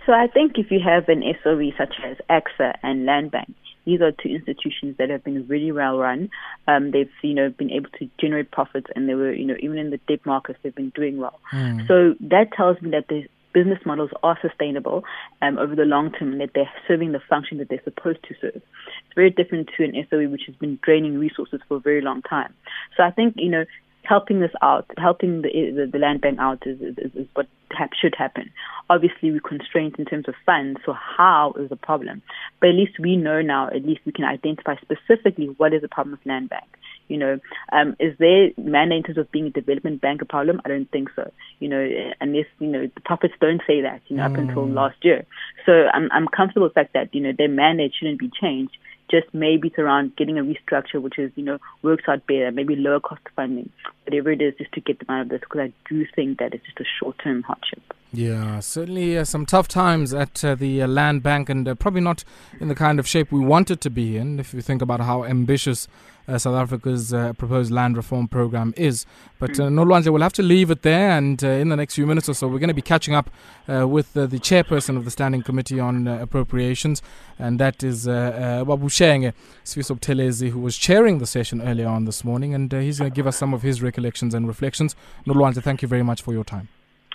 So 0.06 0.14
I 0.14 0.28
think 0.28 0.58
if 0.58 0.72
you 0.72 0.80
have 0.80 1.10
an 1.10 1.24
SOE 1.44 1.72
such 1.78 1.96
as 2.06 2.18
AXA 2.30 2.76
and 2.84 3.08
Landbank, 3.08 3.54
these 3.86 4.02
are 4.02 4.12
two 4.12 4.30
institutions 4.30 4.98
that 4.98 5.10
have 5.10 5.24
been 5.24 5.48
really 5.48 5.72
well 5.72 5.98
run. 5.98 6.30
Um, 6.68 6.92
they've, 6.92 7.10
you 7.22 7.34
know, 7.34 7.50
been 7.50 7.72
able 7.72 7.90
to 8.00 8.10
generate 8.20 8.52
profits, 8.52 8.88
and 8.96 9.08
they 9.08 9.16
were, 9.16 9.34
you 9.34 9.46
know, 9.46 9.56
even 9.60 9.78
in 9.78 9.92
the 9.92 10.00
debt 10.08 10.26
markets, 10.26 10.60
they've 10.64 10.76
been 10.76 10.92
doing 10.96 11.18
well. 11.18 11.40
Mm. 11.54 11.88
So 11.88 12.16
that 12.20 12.52
tells 12.54 12.82
me 12.82 12.92
that 12.92 13.08
the 13.08 13.28
business 13.54 13.80
models 13.86 14.12
are 14.22 14.38
sustainable 14.42 15.06
um, 15.42 15.58
over 15.58 15.76
the 15.76 15.86
long 15.86 16.12
term, 16.12 16.34
and 16.34 16.42
that 16.42 16.52
they're 16.54 16.70
serving 16.88 17.14
the 17.14 17.22
function 17.30 17.58
that 17.60 17.70
they're 17.70 17.84
supposed 17.84 18.22
to 18.24 18.36
serve. 18.42 18.56
It's 18.56 19.16
very 19.16 19.30
different 19.30 19.70
to 19.78 19.84
an 19.84 19.94
SOE 20.10 20.28
which 20.28 20.44
has 20.48 20.56
been 20.56 20.78
draining 20.82 21.18
resources 21.18 21.62
for 21.68 21.78
a 21.78 21.80
very 21.80 22.02
long 22.02 22.22
time. 22.22 22.54
So 22.98 23.04
I 23.04 23.12
think, 23.12 23.36
you 23.38 23.50
know, 23.50 23.66
helping 24.04 24.40
this 24.40 24.52
out, 24.62 24.86
helping 24.98 25.42
the 25.42 25.50
the, 25.50 25.90
the 25.92 26.00
land 26.00 26.22
bank 26.22 26.38
out 26.40 26.68
is, 26.68 26.82
is, 26.82 26.98
is 27.16 27.28
what 27.34 27.48
ha- 27.76 27.90
should 28.00 28.16
happen. 28.16 28.52
Obviously, 28.90 29.32
we're 29.32 29.40
constrained 29.40 29.96
in 29.98 30.06
terms 30.06 30.28
of 30.28 30.36
funds, 30.46 30.80
so 30.86 30.94
how 30.94 31.54
is 31.60 31.70
the 31.70 31.76
problem? 31.76 32.22
But 32.60 32.70
at 32.70 32.76
least 32.76 33.00
we 33.00 33.18
know 33.18 33.42
now. 33.42 33.68
At 33.68 33.86
least 33.86 34.02
we 34.06 34.12
can 34.12 34.26
identify 34.26 34.76
specifically 34.82 35.48
what 35.58 35.74
is 35.74 35.82
the 35.82 35.88
problem 35.88 36.12
with 36.12 36.26
land 36.26 36.50
bank. 36.50 36.66
You 37.08 37.18
know, 37.18 37.40
um, 37.72 37.96
is 38.00 38.18
there 38.18 38.50
mandate 38.58 38.98
in 38.98 39.04
terms 39.04 39.18
of 39.18 39.32
being 39.32 39.48
a 39.48 39.52
development 39.52 40.02
bank 40.02 40.22
a 40.22 40.26
problem? 40.26 40.62
I 40.66 40.70
don't 40.70 40.90
think 40.92 41.10
so. 41.16 41.32
You 41.60 41.70
know, 41.70 41.88
unless 42.20 42.46
you 42.60 42.68
know 42.68 42.88
the 42.94 43.02
prophets 43.02 43.36
don't 43.40 43.62
say 43.68 43.82
that. 43.82 44.02
You 44.08 44.18
know, 44.18 44.24
mm. 44.24 44.32
up 44.32 44.38
until 44.38 44.66
mm. 44.66 44.74
last 44.74 44.98
year. 45.04 45.26
So 45.66 45.72
I'm 45.94 46.10
I'm 46.12 46.28
comfortable 46.28 46.66
with 46.66 46.74
the 46.74 46.82
fact 46.82 46.94
that 46.94 47.14
you 47.14 47.22
know 47.22 47.32
their 47.38 47.50
mandate 47.50 47.94
shouldn't 47.98 48.20
be 48.20 48.32
changed 48.42 48.78
just 49.10 49.28
maybe 49.34 49.68
it's 49.70 49.80
around 49.80 50.16
getting 50.16 50.38
a 50.38 50.44
restructure 50.44 51.02
which 51.02 51.20
is, 51.20 51.32
you 51.36 51.44
know, 51.44 51.60
works 51.82 52.06
out 52.08 52.26
better, 52.28 52.52
maybe 52.52 52.76
lower 52.76 53.00
cost 53.00 53.22
funding, 53.36 53.70
whatever 54.06 54.32
it 54.32 54.42
is, 54.42 54.54
just 54.58 54.72
to 54.74 54.82
get 54.82 55.00
them 55.00 55.10
out 55.10 55.22
of 55.22 55.30
this, 55.30 55.42
because 55.42 55.62
I 55.62 55.74
do 55.90 56.06
think 56.16 56.40
that 56.40 56.54
it's 56.54 56.66
just 56.66 56.80
a 56.80 56.86
short 57.00 57.18
term 57.24 57.44
hardship. 57.44 57.82
Yeah, 58.14 58.62
certainly 58.62 59.18
uh, 59.18 59.26
some 59.26 59.46
tough 59.46 59.68
times 59.68 60.14
at 60.14 60.44
uh, 60.44 60.56
the 60.56 60.82
uh, 60.82 60.88
land 60.88 61.22
bank, 61.22 61.50
and 61.50 61.68
uh, 61.68 61.76
probably 61.76 62.02
not 62.02 62.24
in 62.60 62.70
the 62.70 62.76
kind 62.76 63.00
of 63.00 63.08
shape 63.08 63.32
we 63.32 63.40
want 63.40 63.70
it 63.70 63.82
to 63.82 63.90
be 63.90 64.16
in. 64.16 64.40
If 64.40 64.54
you 64.54 64.62
think 64.62 64.82
about 64.82 65.02
how 65.02 65.26
ambitious 65.26 65.88
uh, 66.28 66.38
South 66.38 66.56
Africa's 66.56 67.14
uh, 67.14 67.34
proposed 67.34 67.72
land 67.72 67.98
reform 67.98 68.28
program 68.28 68.74
is, 68.78 69.06
but 69.40 69.52
uh, 69.60 69.64
Nolwandle, 69.64 70.12
we'll 70.12 70.22
have 70.22 70.34
to 70.34 70.44
leave 70.44 70.72
it 70.72 70.82
there. 70.82 71.12
And 71.12 71.42
in 71.44 71.70
the 71.70 71.76
next 71.76 71.96
few 71.96 72.06
minutes 72.08 72.28
or 72.28 72.34
so, 72.34 72.48
we're 72.48 72.60
going 72.60 72.70
to 72.70 72.74
be 72.74 72.82
catching 72.82 73.14
up 73.14 73.30
with 73.68 74.14
the 74.14 74.28
chairperson 74.28 74.98
of 74.98 75.06
the 75.06 75.12
Standing 75.12 75.42
Committee 75.42 75.80
on 75.80 76.08
Appropriations, 76.08 77.02
and 77.40 77.60
that 77.60 77.84
is 77.84 78.08
uh, 78.08 78.64
Babushenge 78.66 79.34
Sifiso 79.64 80.00
Buthelezi, 80.00 80.50
who 80.50 80.60
was 80.60 80.78
chairing 80.78 81.20
the 81.20 81.26
session 81.28 81.62
earlier 81.62 81.88
on 81.88 82.06
this 82.06 82.24
morning, 82.24 82.54
and 82.54 82.72
he's 82.72 83.00
going 83.00 83.12
to 83.12 83.16
give 83.16 83.28
us 83.28 83.38
some 83.38 83.54
of 83.54 83.62
his 83.62 83.82
recollections 83.82 84.34
and 84.34 84.48
reflections. 84.48 84.96
Nolwandle, 85.26 85.64
thank 85.64 85.82
you 85.82 85.88
very 85.88 86.04
much 86.04 86.22
for 86.22 86.34
your 86.34 86.44
time. 86.44 86.68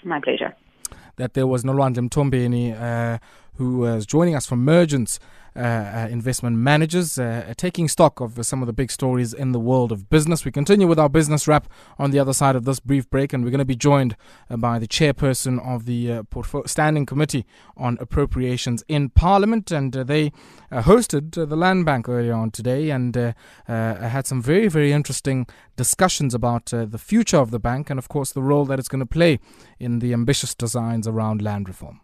My 0.05 0.21
pleasure 0.21 0.55
that 1.17 1.35
there 1.35 1.47
was 1.47 1.65
Nolwandle 1.65 2.09
Mthombeni, 2.09 2.73
uh, 2.73 3.19
who 3.61 3.77
was 3.77 4.07
joining 4.07 4.35
us 4.35 4.47
from 4.47 4.65
Mergence 4.65 5.21
uh, 5.55 5.59
uh, 5.59 6.09
investment 6.11 6.57
managers, 6.57 7.19
uh, 7.19 7.45
uh, 7.47 7.55
taking 7.55 7.89
stock 7.89 8.19
of 8.21 8.47
some 8.47 8.63
of 8.63 8.67
the 8.67 8.73
big 8.73 8.91
stories 8.91 9.35
in 9.35 9.53
the 9.53 9.61
world 9.61 9.93
of 9.93 10.09
business. 10.09 10.47
We 10.47 10.51
continue 10.51 10.87
with 10.87 10.99
our 10.99 11.11
business 11.11 11.47
wrap 11.47 11.69
on 11.99 12.11
the 12.11 12.19
other 12.19 12.33
side 12.33 12.57
of 12.57 12.65
this 12.65 12.81
brief 12.81 13.11
break, 13.11 13.35
and 13.35 13.45
we're 13.45 13.51
going 13.51 13.59
to 13.59 13.67
be 13.67 13.77
joined 13.77 14.17
uh, 14.49 14.57
by 14.57 14.79
the 14.79 14.89
chairperson 14.89 15.61
of 15.63 15.85
the 15.85 16.11
uh, 16.11 16.63
Standing 16.65 17.05
Committee 17.05 17.45
on 17.77 17.99
Appropriations 18.01 18.83
in 18.89 19.11
Parliament, 19.11 19.71
and 19.71 19.93
they 19.93 20.33
hosted 20.73 21.33
the 21.33 21.57
Land 21.57 21.85
Bank 21.85 22.09
earlier 22.09 22.33
on 22.33 22.51
today 22.51 22.89
and 22.89 23.15
had 23.67 24.27
some 24.27 24.41
very, 24.41 24.69
very 24.69 24.93
interesting 24.93 25.47
discussions 25.77 26.33
about 26.33 26.67
the 26.67 26.99
future 26.99 27.39
of 27.39 27.51
the 27.51 27.59
bank 27.59 27.91
and, 27.91 27.99
of 27.99 28.09
course, 28.09 28.33
the 28.33 28.43
role 28.43 28.65
that 28.65 28.79
it's 28.79 28.89
going 28.89 29.01
to 29.01 29.07
play 29.07 29.39
in 29.79 29.99
the 29.99 30.15
ambitious 30.15 30.55
designs 30.55 31.07
around 31.07 31.43
land 31.43 31.69
reform. 31.69 32.01